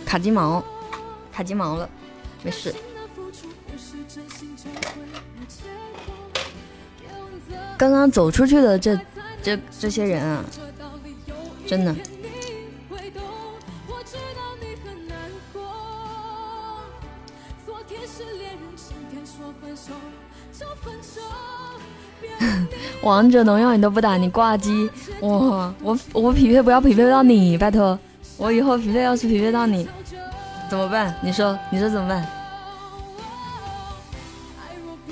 [0.05, 0.63] 卡鸡毛，
[1.33, 1.89] 卡鸡毛了，
[2.43, 2.75] 没事。
[7.79, 8.99] 刚刚走出去的这
[9.43, 10.45] 这这些人啊，
[11.67, 11.95] 真的。
[23.03, 24.91] 王者荣耀你都不打，你挂机。
[25.21, 27.99] 哇，我我匹配不要匹配到你，拜托，
[28.37, 29.87] 我以后匹配要是匹配到你，
[30.71, 31.15] 怎么办？
[31.23, 32.27] 你说，你说怎么办？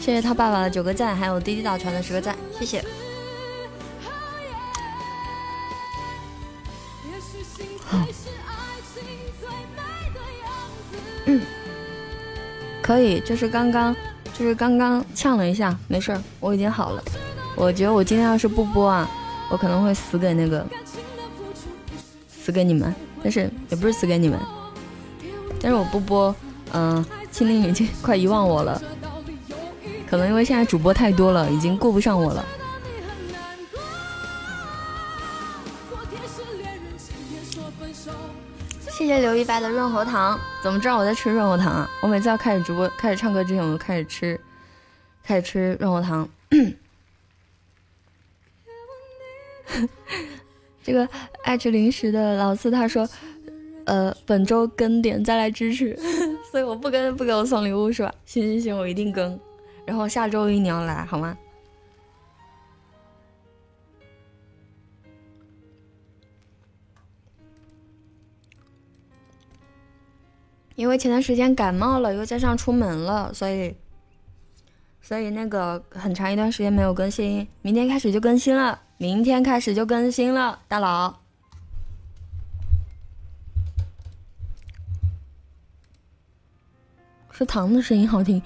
[0.01, 2.83] 谢谢他爸爸的九个赞，还有滴滴打船的十个赞，谢谢。
[11.27, 11.43] 嗯，
[12.81, 13.95] 可以，就是刚刚，
[14.33, 17.03] 就是刚刚呛了一下，没事儿，我已经好了。
[17.55, 19.07] 我觉得我今天要是不播啊。
[19.51, 20.67] 我可能会死给那个，
[22.29, 24.39] 死给你们，但是也不是死给你们，
[25.61, 26.35] 但是我不播，
[26.73, 28.81] 嗯，青灵已经快遗忘我了，
[30.09, 32.45] 可能因为现在主播太多了，已经顾不上我了。
[38.91, 41.91] 谢谢刘一白的润喉糖，怎么知道我在吃润喉糖啊？
[42.03, 44.39] 我每次要开始直播、开始唱歌之前，我就开始吃，
[45.23, 46.29] 开始吃润喉糖。
[50.83, 51.09] 这个
[51.45, 53.09] 爱吃零食的老四他说，
[53.85, 55.97] 呃，本周更点再来支持，
[56.51, 58.15] 所以我不更不给我送礼物是吧？
[58.25, 59.39] 行行行，我一定更。
[59.85, 61.37] 然后下周一你要来好吗？
[70.75, 73.75] 因为前段时间感冒了，又加上出门了，所以
[75.01, 78.81] 所以那个很长一段时间没有更新，明天开始就更新了。
[79.01, 81.15] 明天开始就更新了，大佬。
[87.31, 88.43] 是糖的声音好听。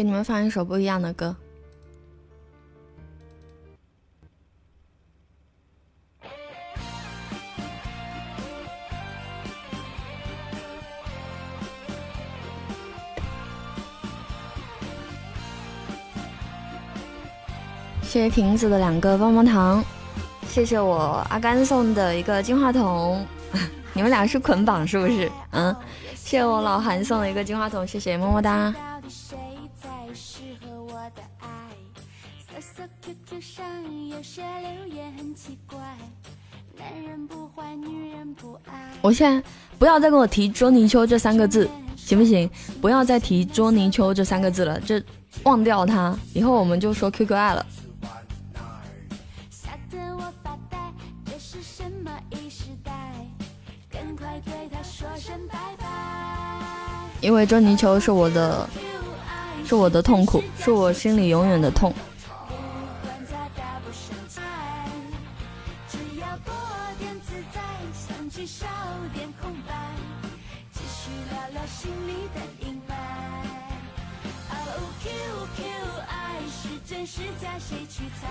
[0.00, 1.36] 给你们放一首不一样的歌。
[18.00, 19.84] 谢谢瓶子的两个棒棒糖，
[20.48, 23.22] 谢谢我阿甘送的一个金话筒，
[23.92, 25.30] 你们俩是捆绑是不是？
[25.50, 25.76] 嗯，
[26.14, 28.74] 谢谢我老韩送的一个金话筒，谢谢么么哒。
[39.02, 39.42] 我现在
[39.78, 42.50] 不要再跟我提捉泥鳅这三个字，行不行？
[42.82, 45.02] 不要再提捉泥鳅这三个字了，这
[45.44, 47.64] 忘掉它，以后我们就说 QQ 爱了。
[57.22, 58.68] 因为捉泥鳅是我的。
[59.66, 61.94] 是我的痛苦，是我心里永远的痛。
[77.58, 78.28] 谁去猜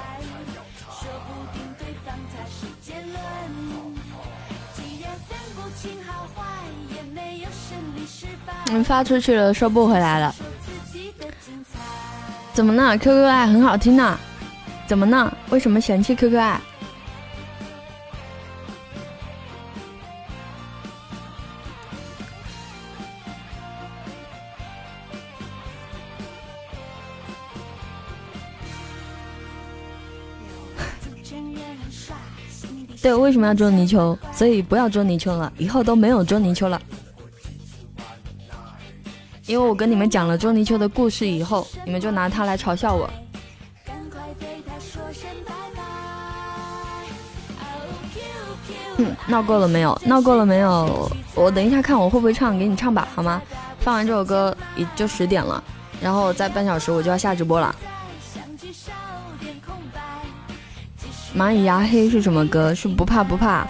[0.89, 3.13] 说不定对方才是结论
[4.75, 6.43] 既然分不清好坏
[6.95, 10.33] 也没有胜利失败嗯发出去了收不回来了。
[12.53, 14.19] 怎么呢？Qq 爱很好听呢。
[14.87, 15.31] 怎么呢？
[15.49, 16.59] 为什么嫌弃 qq 爱？
[33.01, 34.17] 对，为什么要捉泥鳅？
[34.33, 36.81] 所以不要捉泥鳅了，以后都没有捉泥鳅了。
[39.45, 43.09] 因为我跟你们讲了捉泥鳅的故事以后，你们就拿它来嘲笑我。
[48.97, 49.99] 嗯，闹够了没有？
[50.05, 51.09] 闹够了没有？
[51.33, 53.41] 我等一下看我会不会唱，给你唱吧，好吗？
[53.79, 55.63] 放完这首歌也就十点了，
[56.01, 57.73] 然后再半小时我就要下直播了。
[61.39, 62.75] 蚂蚁牙黑是什么歌？
[62.75, 63.65] 是不怕不怕。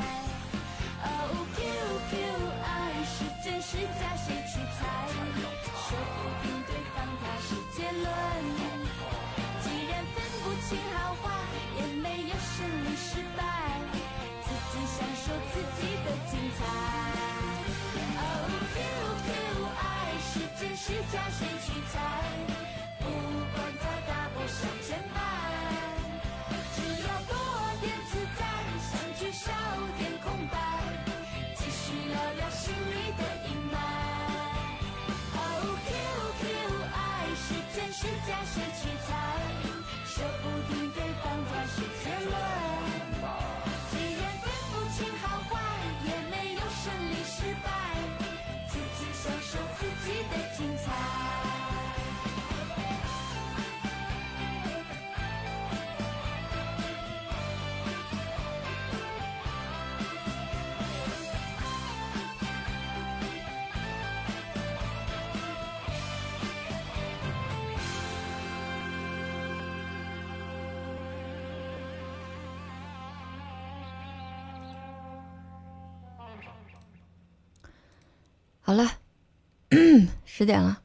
[80.26, 80.82] 十点了。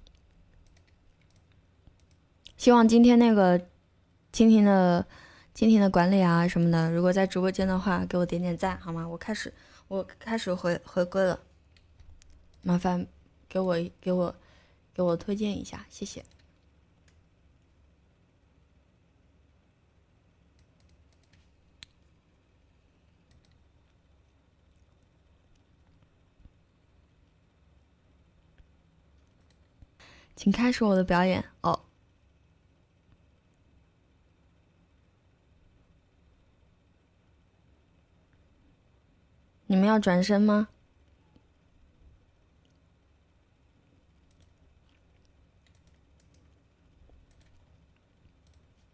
[2.56, 3.58] 希望今天那个
[4.32, 5.06] 蜻蜓的
[5.54, 9.06] 蜻蜓的管理啊什么的，如果在直播间的话，给我点点赞好吗？
[9.06, 9.52] 我开始
[9.88, 11.40] 我开始回回归了，
[12.62, 13.06] 麻烦
[13.48, 14.34] 给我给我
[14.94, 16.24] 给我推荐一下，谢谢。
[30.44, 31.80] 请开始我的表演哦！
[39.66, 40.68] 你们要转身吗？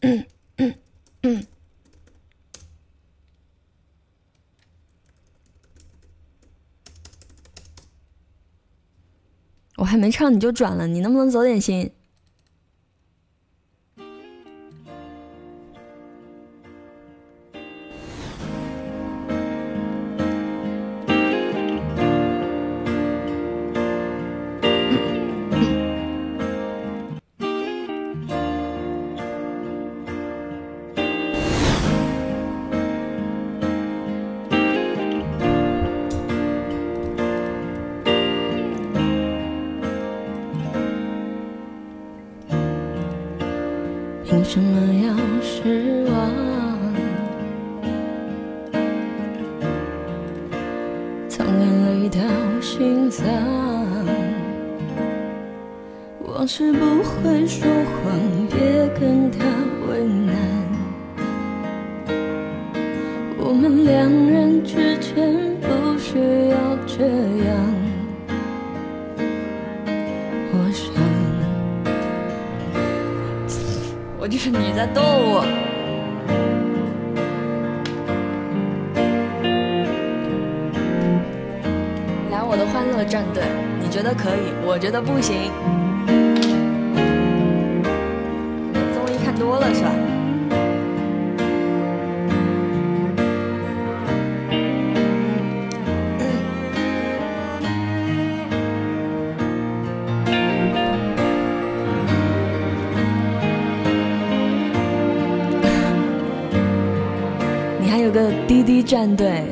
[0.03, 0.25] 嗯
[1.23, 1.50] 嗯。
[9.91, 11.91] 还没唱你就转了，你能不能走点心？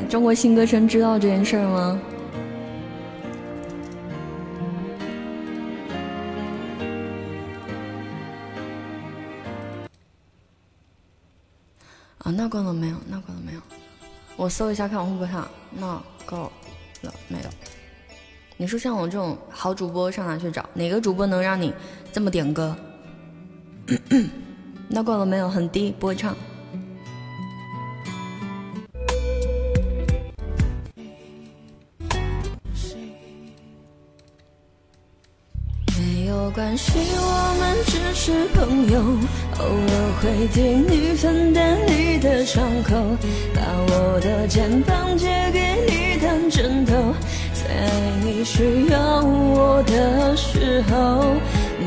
[0.09, 2.01] 中国新歌声知道这件事吗？
[12.17, 12.95] 啊，闹够了没有？
[13.07, 13.61] 闹够了没有？
[14.35, 15.47] 我搜一下看我会不会唱。
[15.73, 16.51] 闹够
[17.03, 17.49] 了没有？
[18.57, 20.67] 你说像我这种好主播上哪去找？
[20.73, 21.71] 哪个主播能让你
[22.11, 22.75] 这么点歌？
[24.87, 25.47] 闹够了没有？
[25.47, 26.35] 很低，不会唱。
[36.79, 38.99] 有关系，我们只是朋友，
[39.59, 42.95] 偶尔会替你分担你的伤口，
[43.53, 47.13] 把我的肩膀借给你当枕头，
[47.53, 47.63] 在
[48.23, 51.35] 你需要我的时候。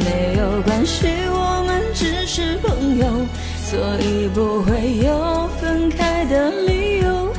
[0.05, 3.07] 没有关系，我们只是朋友，
[3.65, 7.33] 所以不会有分开的理由，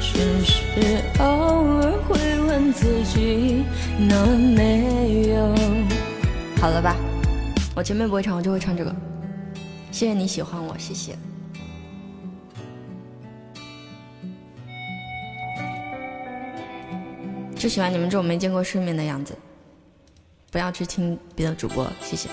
[0.00, 0.62] 只是
[1.18, 3.64] 偶尔会问自己，
[3.98, 5.85] 那没有。
[6.66, 6.96] 好了吧，
[7.76, 8.92] 我前面不会唱，我就会唱这个。
[9.92, 11.16] 谢谢你喜欢我，谢谢。
[17.54, 19.38] 就喜欢你们这种没见过世面的样子，
[20.50, 22.28] 不要去听别的主播，谢谢。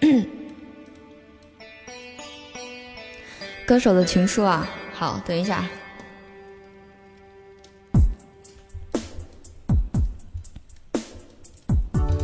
[3.64, 5.64] 歌手的情书啊，好，等一下。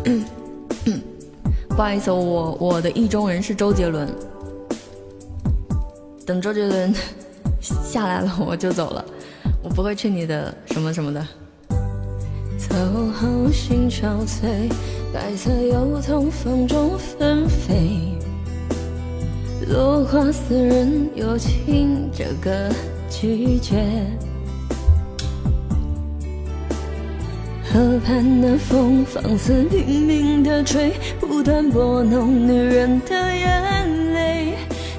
[1.69, 4.09] 不好意思，我我的意中人是周杰伦。
[6.27, 6.95] 等周杰伦
[7.61, 9.05] 下来了， 我就走了，
[9.63, 11.27] 我不会去你的什么什么的。
[12.59, 12.77] 走
[13.13, 14.71] 后心憔悴，
[15.13, 18.17] 白色油桐风中纷飞，
[19.69, 22.71] 落花似人有情这个
[23.09, 23.85] 季节。
[27.73, 34.53] 河畔的风放肆拼命地吹，不断拨弄女人的眼泪。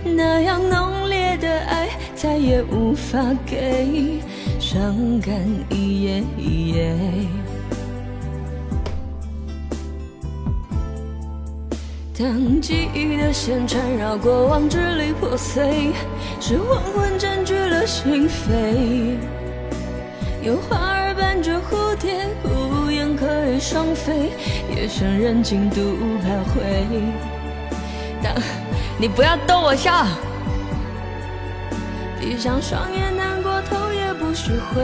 [0.03, 4.19] 那样浓烈的爱再也无法给，
[4.59, 5.35] 伤感
[5.69, 6.97] 一夜一夜。
[12.17, 15.91] 当记忆的线缠绕过往，支离破碎，
[16.39, 19.15] 是黄昏占据了心扉。
[20.41, 22.27] 有花儿伴着蝴蝶，
[23.23, 24.31] 可以双飞，
[24.75, 25.79] 夜深人静独
[26.19, 26.59] 徘徊。
[28.21, 28.35] 当
[28.99, 30.05] 你不要逗我笑，
[32.19, 34.83] 闭上双眼，难过头也不许回。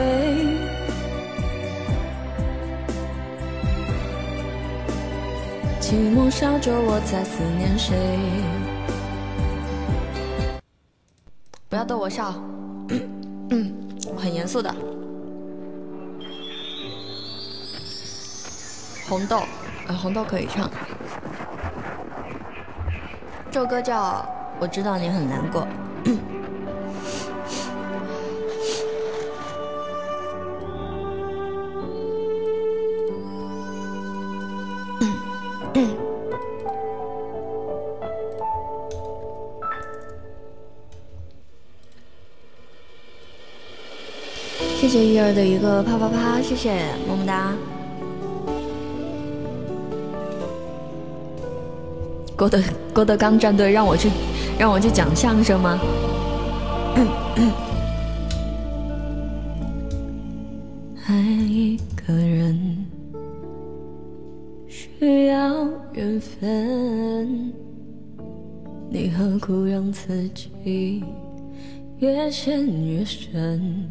[5.78, 7.94] 寂寞烧着我在思念谁？
[11.68, 12.32] 不要逗我笑，
[13.50, 13.70] 嗯，
[14.14, 14.74] 我很严肃的。
[19.10, 19.42] 红豆，
[19.88, 20.70] 呃，红豆可以唱。
[23.50, 23.96] 这首歌叫
[24.60, 25.62] 《我知道你很难过》。
[44.80, 47.52] 谢谢一儿的一个啪啪啪，谢谢么么哒。
[52.40, 52.58] 郭德
[52.94, 54.08] 郭德纲战队让我去
[54.58, 55.78] 让我去讲相声吗？
[61.06, 61.76] 爱一
[62.06, 62.86] 个人
[64.66, 67.52] 需要缘分，
[68.88, 71.04] 你何苦让自己
[71.98, 73.86] 越陷越深？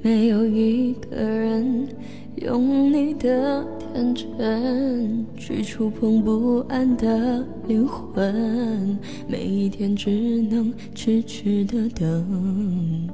[0.00, 1.86] 没有一个人
[2.36, 3.64] 用你的
[3.94, 13.08] 天真去触碰不安的灵魂，每一天只能痴痴的等。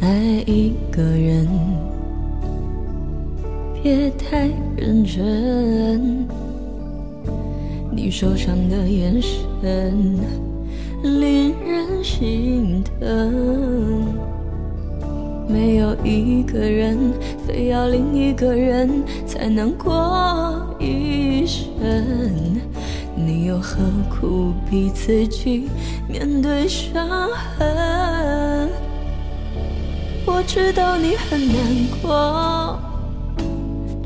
[0.00, 1.46] 爱一个人，
[3.82, 6.26] 别太认真，
[7.94, 10.16] 你受伤的眼神
[11.02, 14.31] 令人心疼。
[15.48, 17.12] 没有一个人
[17.46, 22.60] 非要另一个人才能过一生。
[23.14, 23.78] 你又何
[24.08, 25.68] 苦逼自己
[26.08, 27.08] 面对伤
[27.58, 28.68] 痕？
[30.24, 31.56] 我知道你很难
[32.00, 32.91] 过。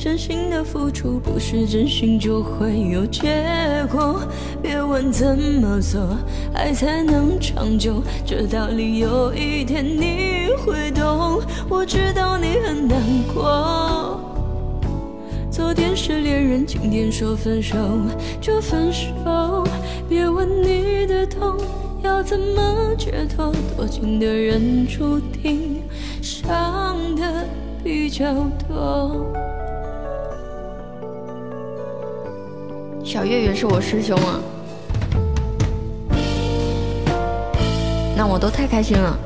[0.07, 4.21] 真心的付出不是真心就会有结果，
[4.63, 6.17] 别问怎么做
[6.55, 11.43] 爱才能长久，这道理有一天你会懂。
[11.69, 13.03] 我知道你很难
[13.35, 14.21] 过，
[15.51, 17.77] 昨天是恋人，今天说分手
[18.41, 19.67] 就分手，
[20.09, 21.57] 别问你的痛
[22.05, 25.83] 要怎么解脱，多情的人注定
[26.23, 27.45] 伤的
[27.83, 28.33] 比较
[28.69, 29.27] 多。
[33.07, 34.41] 小月月是我师兄啊，
[38.17, 39.17] 那我都太开心了。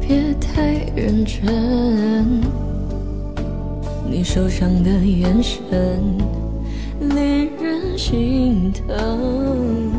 [0.00, 2.40] 别太认真，
[4.08, 6.00] 你受伤的眼神
[7.00, 9.90] 令人心疼。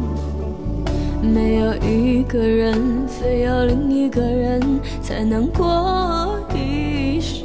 [1.21, 4.61] 没有一个人非要另一个人
[5.01, 7.43] 才能过一生，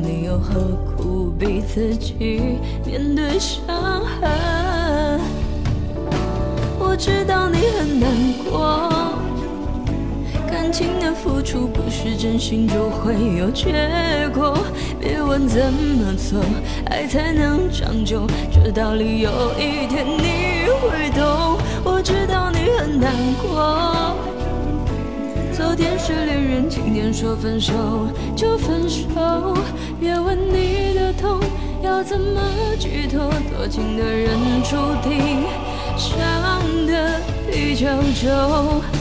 [0.00, 0.87] 你又何苦？
[1.38, 3.64] 逼自己面对伤
[4.20, 5.20] 痕，
[6.80, 8.10] 我知道你很难
[8.50, 8.90] 过。
[10.50, 14.58] 感情的付出不是真心就会有结果，
[15.00, 16.40] 别问怎么做
[16.86, 21.56] 爱才能长久，这道理有一天你会懂。
[21.84, 23.97] 我知道你很难过。
[25.58, 27.72] 昨天是恋人，今天说分手
[28.36, 29.08] 就分手，
[29.98, 31.12] 别问你的。
[31.14, 31.40] 痛
[31.82, 32.40] 要怎么
[32.78, 33.28] 寄托？
[33.50, 35.42] 多情的人注定
[35.96, 38.97] 伤得比较久。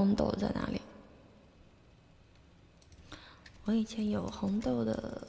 [0.00, 0.80] 红豆在哪里。
[3.64, 5.28] 我以前有红豆的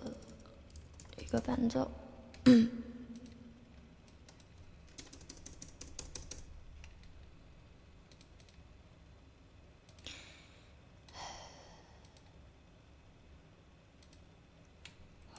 [1.17, 1.91] 一个伴奏，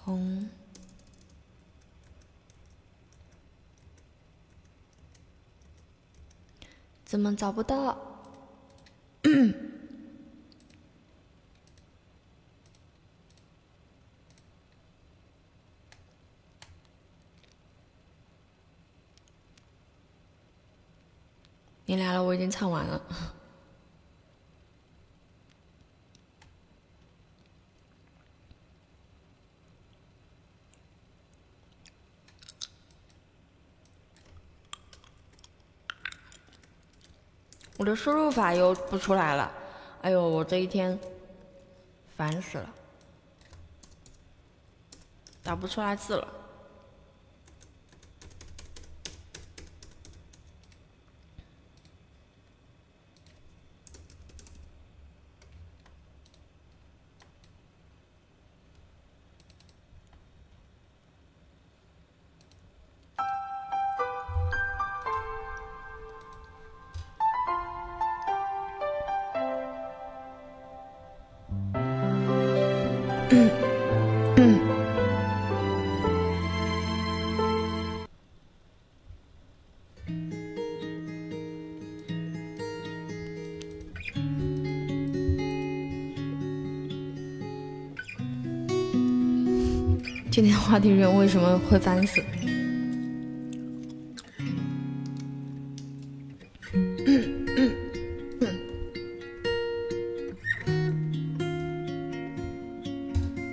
[0.05, 0.47] 红，
[7.07, 8.12] 怎么找不到？
[21.95, 22.99] 你来了，我已经唱完了。
[37.77, 39.53] 我的输入法又不出来了，
[40.01, 40.99] 哎呦，我这一天
[42.17, 42.75] 烦死了，
[45.43, 46.42] 打不出来字了。
[90.73, 92.19] 话题人为什么会烦死？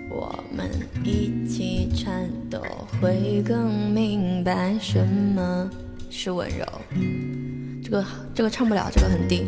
[0.10, 0.72] 我们
[1.04, 2.64] 一起颤抖，
[3.02, 5.70] 会更明白什么
[6.10, 6.66] 是温柔。
[7.84, 9.44] 这个这个唱不了，这个很低。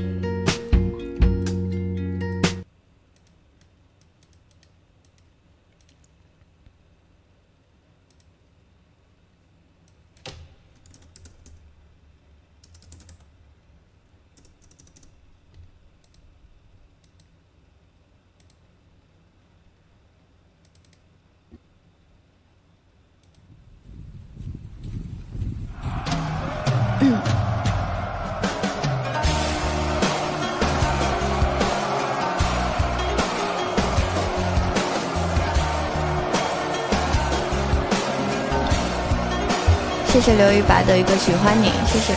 [40.22, 42.14] 谢刘一白的一个喜欢你，谢谢。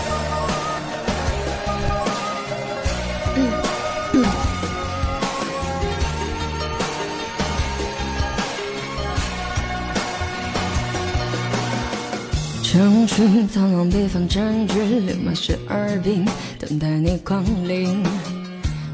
[12.62, 16.26] 长裙苍狼北方占据，六马十二兵，
[16.58, 18.04] 等待你光临。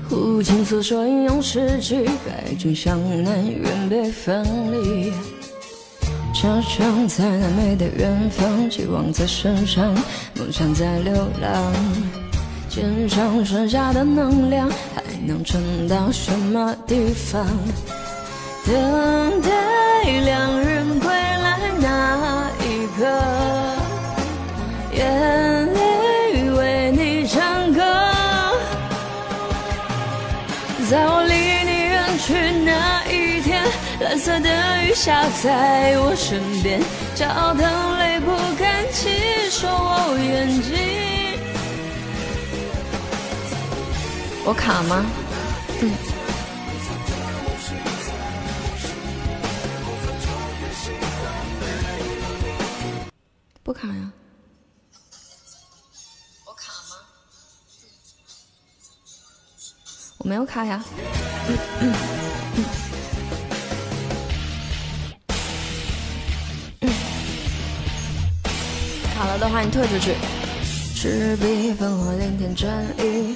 [0.08, 5.12] 胡琴诉说英勇事迹，白军向南，远北分离。
[6.42, 9.94] 家乡在那美的远方，期望在身上，
[10.38, 11.74] 梦想在流浪。
[12.66, 17.46] 肩上剩下的能量，还能撑到什么地方？
[18.64, 19.50] 等待
[20.24, 23.04] 两人归来那一刻。
[24.94, 27.82] 眼泪为你唱歌，
[30.88, 31.34] 在我离
[31.70, 32.32] 你远去
[32.64, 32.99] 那，
[34.20, 36.78] 色的雨下在我身边，
[37.16, 37.62] 骄傲的
[37.98, 39.10] 泪不敢亲
[39.50, 40.76] 说我眼睛。
[44.44, 45.06] 我卡吗？
[45.80, 45.90] 嗯，
[53.62, 54.12] 不卡呀。
[56.44, 56.96] 我卡吗
[60.18, 60.84] 我没有卡呀，
[69.60, 70.14] 卡了的话你退出去。
[70.94, 73.34] 赤壁烽火连天战役，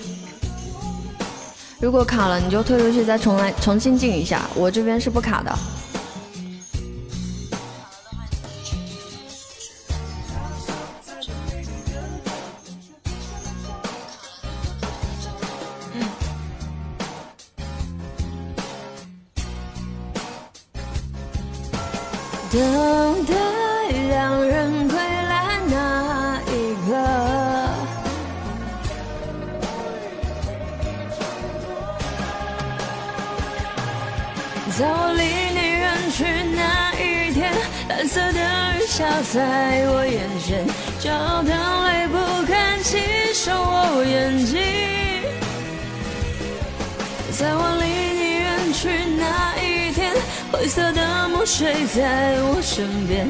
[1.81, 4.49] 如果卡了你就退出去，再重来重新进一下。
[4.55, 5.59] 我这边是不卡的。
[22.53, 23.64] 等待
[38.97, 40.65] 笑在我眼前，
[41.01, 43.01] 骄傲的泪不敢亲
[43.35, 44.61] 手我眼睛，
[47.33, 48.89] 在我离你远去
[49.19, 50.15] 那一天。
[50.53, 53.27] 灰色的梦睡在我身边。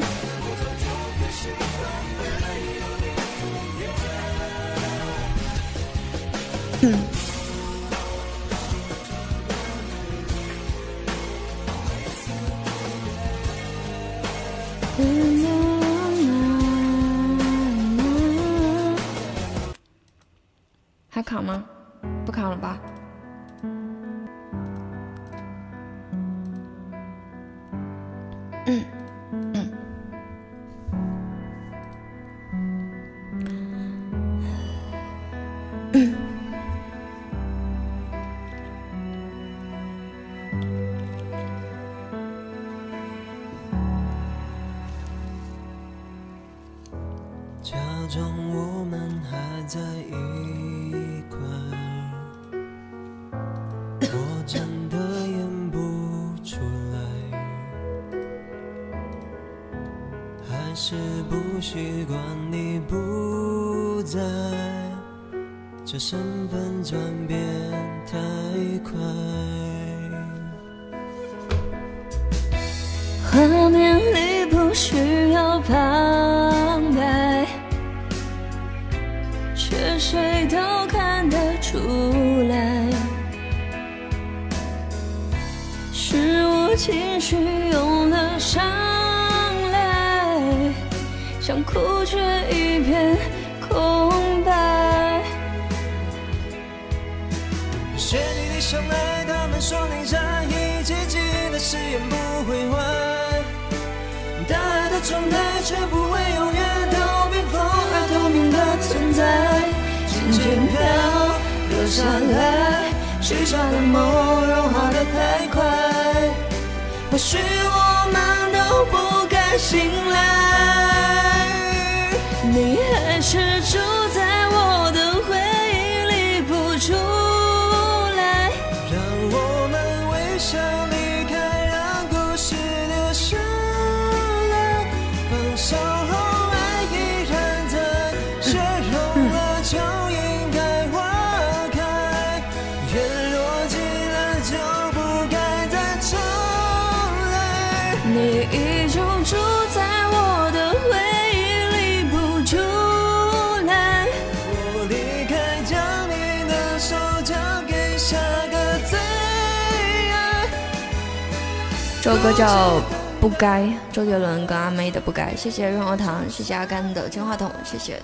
[162.25, 162.79] 歌叫
[163.21, 163.61] 《不该》，
[163.91, 165.31] 周杰伦跟阿妹的《不该》。
[165.37, 168.01] 谢谢润喉糖，谢谢阿甘的金话筒，谢谢。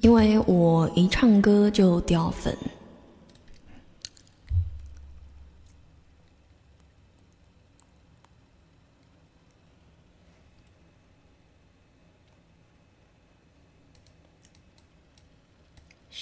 [0.00, 2.56] 因为我一唱歌就掉粉。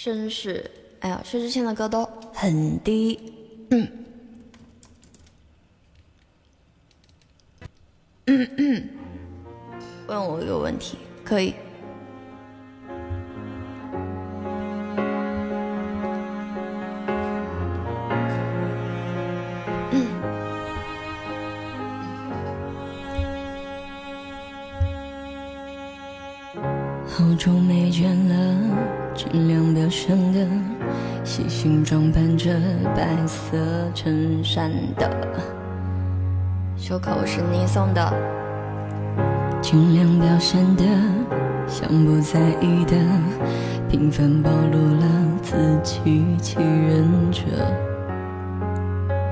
[0.02, 0.64] 绅士，
[1.01, 3.20] 哎呀，薛之谦的歌都很低。
[3.68, 3.86] 嗯，
[10.06, 11.52] 问我一个问题，可以。
[27.06, 28.69] 好久没见了，
[29.22, 30.47] 尽量表现的
[31.22, 32.59] 细心装扮着
[32.97, 33.55] 白色
[33.94, 35.10] 衬衫的，
[36.74, 38.10] 袖口是你送的，
[39.60, 40.84] 尽量表现的
[41.68, 42.97] 像不在意的，
[43.90, 45.06] 平凡暴露了
[45.42, 47.42] 自欺欺人者，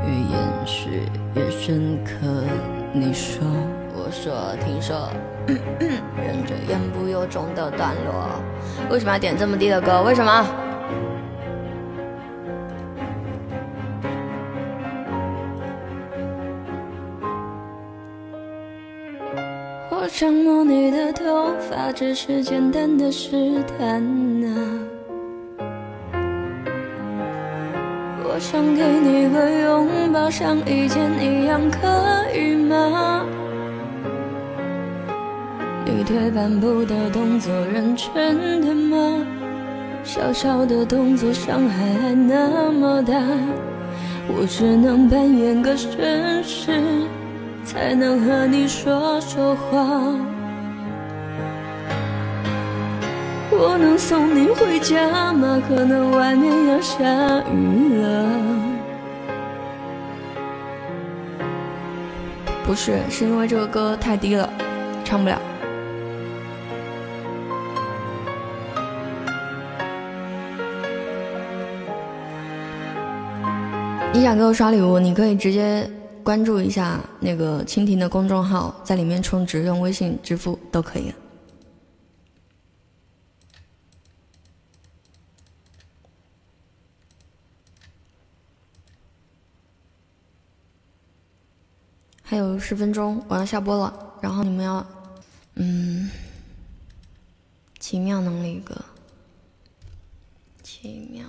[0.05, 1.01] 越掩饰
[1.35, 2.45] 越深刻。
[2.93, 3.43] 你说。
[4.01, 5.11] 我说，听说，
[6.17, 8.41] 忍着言不由衷的段落，
[8.91, 10.03] 为什么要点这么低的歌？
[10.03, 10.47] 为什么？
[19.91, 24.03] 我想摸你的头发，只是简单的试探
[24.47, 24.81] 啊。
[28.25, 33.27] 我想给你个拥抱，像以前一样，可以吗？
[35.85, 39.27] 你退半步的动作认真的吗？
[40.05, 43.15] 小小的动作伤害还那么大，
[44.29, 46.81] 我只能扮演个绅士，
[47.65, 49.79] 才能和你说说话。
[53.51, 55.61] 我能送你回家吗？
[55.69, 57.05] 可能外面要下
[57.53, 58.27] 雨了。
[62.65, 64.49] 不是，是因为这个歌太低了，
[65.05, 65.39] 唱不了。
[74.19, 75.89] 你想给我刷礼物，你可以直接
[76.25, 81.15] 关注一下那个蜻蜓的公众号，在里面充值，用微信支付都可以。
[92.21, 94.85] 还有十分钟，我要下播了，然后你们要，
[95.55, 96.11] 嗯，
[97.79, 98.75] 奇妙能力歌，
[100.65, 101.25] 奇妙。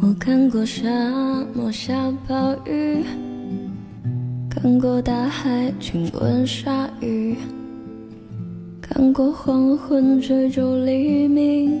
[0.00, 0.88] 我看过沙
[1.54, 3.02] 漠下暴雨，
[4.50, 7.36] 看过大海亲吻鲨鱼。
[8.80, 11.80] 看过黄昏追逐黎明，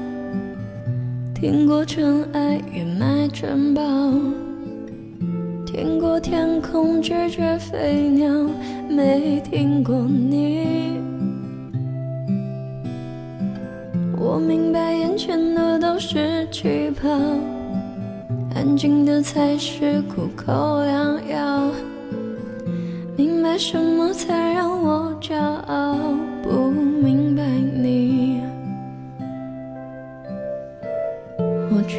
[1.41, 3.81] 听过尘埃掩埋城堡，
[5.65, 8.31] 听过天空拒绝飞鸟，
[8.87, 10.99] 没听过你。
[14.19, 17.09] 我明白眼前的都是气泡，
[18.53, 21.71] 安静的才是苦口良药。
[23.17, 25.35] 明白什么才让我骄
[25.65, 25.97] 傲，
[26.43, 27.20] 不明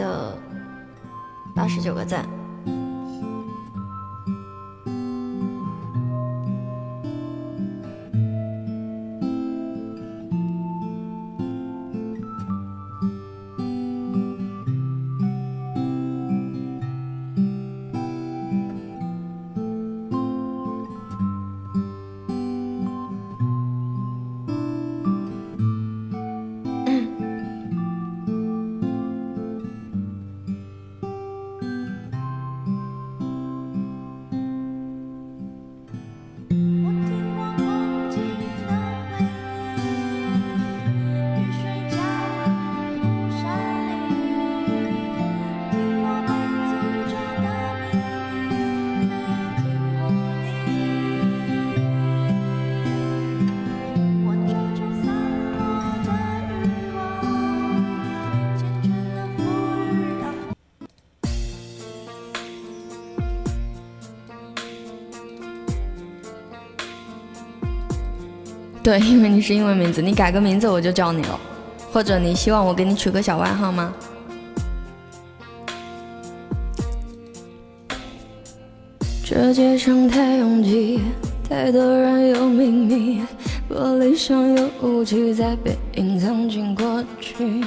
[0.00, 0.34] 的
[1.54, 2.39] 八十九个赞。
[68.90, 71.38] 对，因为你是英文名字，你改个名字我就叫你了，
[71.92, 73.94] 或者你希望我给你取个小外号吗？
[79.24, 81.02] 这街上太拥挤，
[81.48, 83.22] 太多人有秘密，
[83.70, 87.62] 玻璃上有雾气在被隐藏进过去。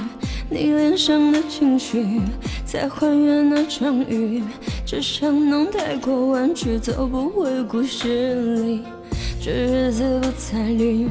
[0.50, 2.20] 你脸上的情绪
[2.66, 4.44] 在还原那场雨，
[4.86, 8.84] 只想能太过弯曲，走不回故事里。
[9.46, 11.10] 这日子不再绿，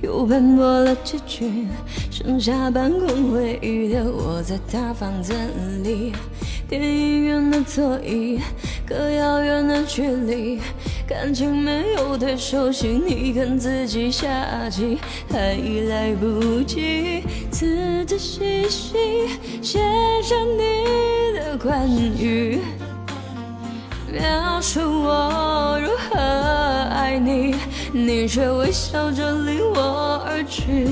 [0.00, 1.66] 又斑驳了几句，
[2.10, 5.34] 剩下半空回忆的我在大房子
[5.82, 6.14] 里，
[6.66, 8.40] 电影院的座椅，
[8.86, 10.58] 隔遥远的距离，
[11.06, 14.98] 感情没有太熟悉，你跟自己下棋
[15.28, 15.54] 还
[15.86, 18.96] 来不及，仔仔细细
[19.60, 19.78] 写
[20.22, 21.86] 下你的关
[22.18, 22.60] 于。
[24.14, 27.56] 描述我如何爱你，
[27.92, 30.88] 你却微笑着离我而去。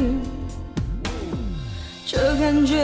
[2.05, 2.77] 这感觉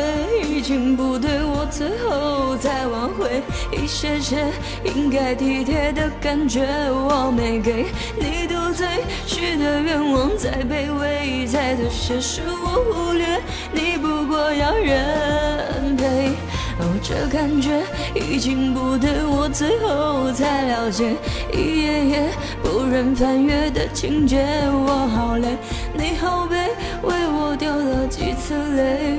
[0.48, 3.42] 已经不对，我最后再挽回
[3.72, 4.46] 一些些
[4.84, 7.86] 应该体贴的感觉，我没给
[8.16, 8.86] 你赌醉
[9.26, 13.26] 许的愿望，再卑微再妥协，是我忽略，
[13.72, 16.32] 你不过要人陪。
[16.80, 17.82] 哦，这感觉
[18.14, 21.16] 已经不对，我最后才了解，
[21.52, 22.30] 一页页
[22.62, 25.56] 不忍翻阅的情节，我好累，
[25.92, 26.56] 你好悲，
[27.02, 29.18] 为我掉了几次泪，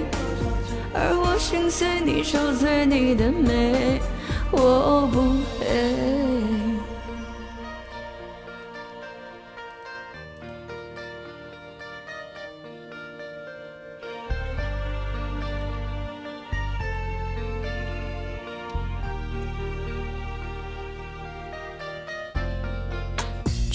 [0.94, 4.00] 而我心碎，你受罪，你的美，
[4.52, 5.20] 我不
[5.60, 6.59] 配。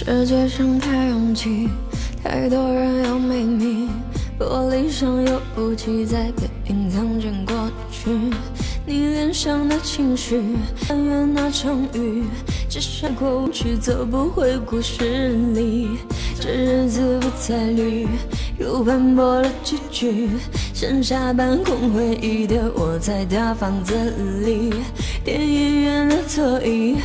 [0.07, 1.67] 这街上太拥挤，
[2.23, 3.89] 太多人有秘密，
[4.39, 8.11] 玻璃上有雾气在被隐藏进过去。
[8.85, 10.43] 你脸上的情绪，
[10.87, 12.25] 还原那场雨，
[12.69, 15.89] 只剩过去，走不回故事里。
[16.39, 18.07] 这日子不再绿，
[18.59, 20.29] 又斑驳了几句，
[20.75, 23.95] 剩下半空回忆的我在大房子
[24.45, 24.75] 里，
[25.25, 26.97] 电影院的座椅，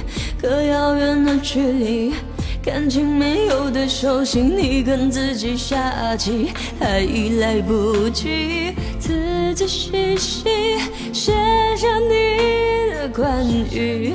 [0.42, 2.14] 隔遥远的距离。
[2.61, 6.99] 感情没有对手戏，你跟自己下棋还
[7.40, 10.77] 来不及，仔仔细细
[11.14, 11.31] 写
[11.77, 14.14] 下你的关于，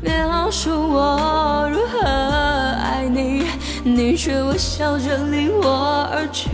[0.00, 3.44] 描述我如何爱你，
[3.82, 6.48] 你却微笑着离我而去。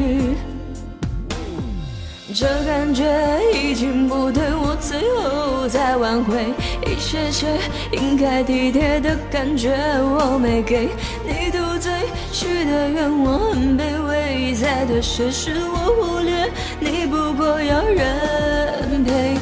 [2.33, 3.05] 这感觉
[3.53, 6.55] 已经不对，我最后再挽回
[6.87, 7.47] 一些些
[7.93, 10.89] 应该体贴的感觉，我没给
[11.27, 11.93] 你嘟嘴
[12.31, 16.49] 许的愿望很卑微，再多些是我忽略，
[16.79, 19.37] 你不过要人陪。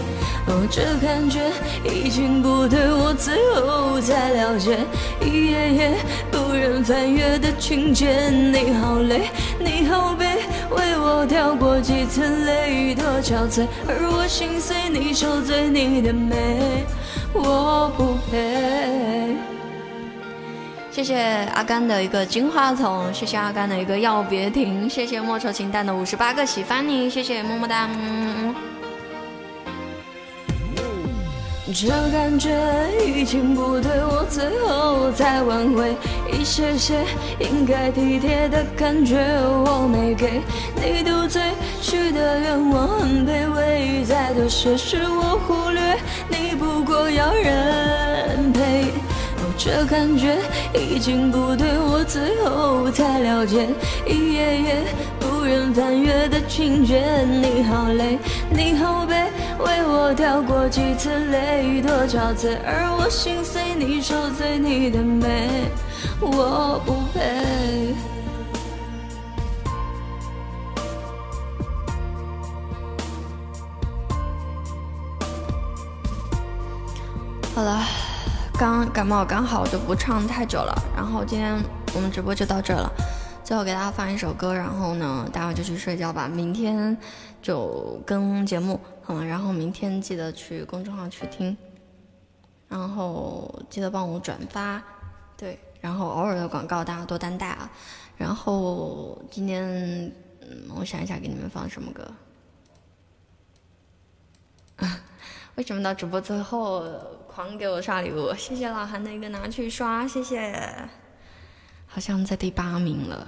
[0.51, 1.53] 哦，这感觉
[1.85, 4.79] 已经不对，我最后才了解，
[5.21, 5.95] 一页页
[6.31, 10.25] 不忍翻阅的情节，你好累，你好悲。
[10.71, 16.85] 为我掉过几次泪，多憔悴，而我心碎，你受罪，你的美
[17.35, 19.37] 我不配。
[20.91, 21.21] 谢谢
[21.55, 27.89] 阿甘的一个金话筒，谢谢阿甘的一个要别停，谢谢莫愁情淡的五十八个喜欢你，谢谢么么哒。
[31.75, 32.51] 这感觉
[33.07, 35.95] 已经不对，我最后才挽回
[36.33, 37.05] 一些些
[37.39, 39.17] 应该体贴的感觉，
[39.67, 40.41] 我没给
[40.75, 41.43] 你赌醉
[41.81, 48.87] 许的愿望很卑微，再多些事我忽略，你不过要人陪。
[49.61, 50.39] 这感觉
[50.73, 53.69] 已经不对，我最后才了解
[54.07, 54.77] 一页页
[55.19, 58.19] 不忍翻阅的情节，你好累，
[58.51, 59.17] 你好悲。
[59.59, 65.69] 为我掉过几次泪，多憔悴，而我心碎，你受罪，你的美
[66.21, 67.95] 我不配。
[77.55, 77.83] 好了，
[78.57, 80.73] 刚感冒刚好，就不唱太久了。
[80.97, 81.61] 然后今天
[81.93, 82.89] 我们直播就到这了，
[83.43, 86.31] 最后给大家放一首歌，然后呢，待会就去睡觉吧。
[86.33, 86.97] 明天
[87.41, 88.79] 就更节目。
[89.07, 91.57] 嗯，然后明天记得去公众号去听，
[92.69, 94.83] 然后记得帮我转发，
[95.37, 97.71] 对，然后偶尔的广告大家多担待啊。
[98.17, 102.07] 然后今天，嗯，我想一下给你们放什么歌。
[105.57, 106.85] 为什么到直播最后
[107.27, 108.35] 狂给我刷礼物？
[108.35, 110.89] 谢谢老韩的一个拿去刷，谢谢。
[111.87, 113.27] 好像在第八名了。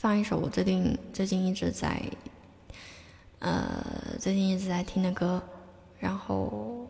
[0.00, 2.02] 放一首我最近最近一直在，
[3.40, 3.84] 呃，
[4.18, 5.42] 最近一直在听的歌，
[5.98, 6.88] 然后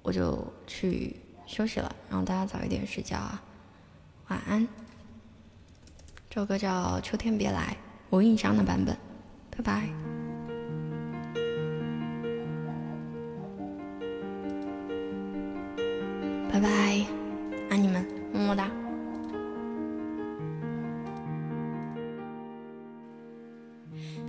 [0.00, 1.14] 我就去
[1.44, 3.42] 休息了，然后大家早一点睡觉啊，
[4.28, 4.66] 晚安。
[6.30, 7.76] 这首歌叫《秋天别来》，
[8.16, 8.96] 无印象的版本，
[9.50, 9.88] 拜拜，
[16.50, 17.06] 拜拜，
[17.68, 18.02] 爱你们，
[18.32, 18.70] 么么哒。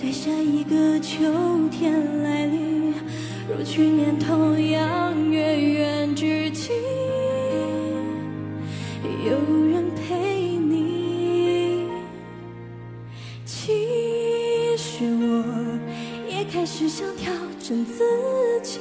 [0.00, 1.18] 在下一个秋
[1.72, 2.94] 天来临，
[3.48, 6.70] 如去年同样月圆之际，
[9.26, 9.32] 有
[9.72, 11.88] 人陪你。
[13.44, 15.44] 其实我
[16.30, 18.04] 也开始想调整自
[18.62, 18.78] 己，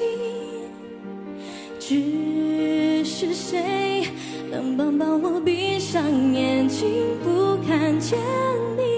[1.80, 4.04] 只是谁
[4.52, 6.88] 能帮帮我闭上眼睛，
[7.24, 8.20] 不看见
[8.78, 8.97] 你。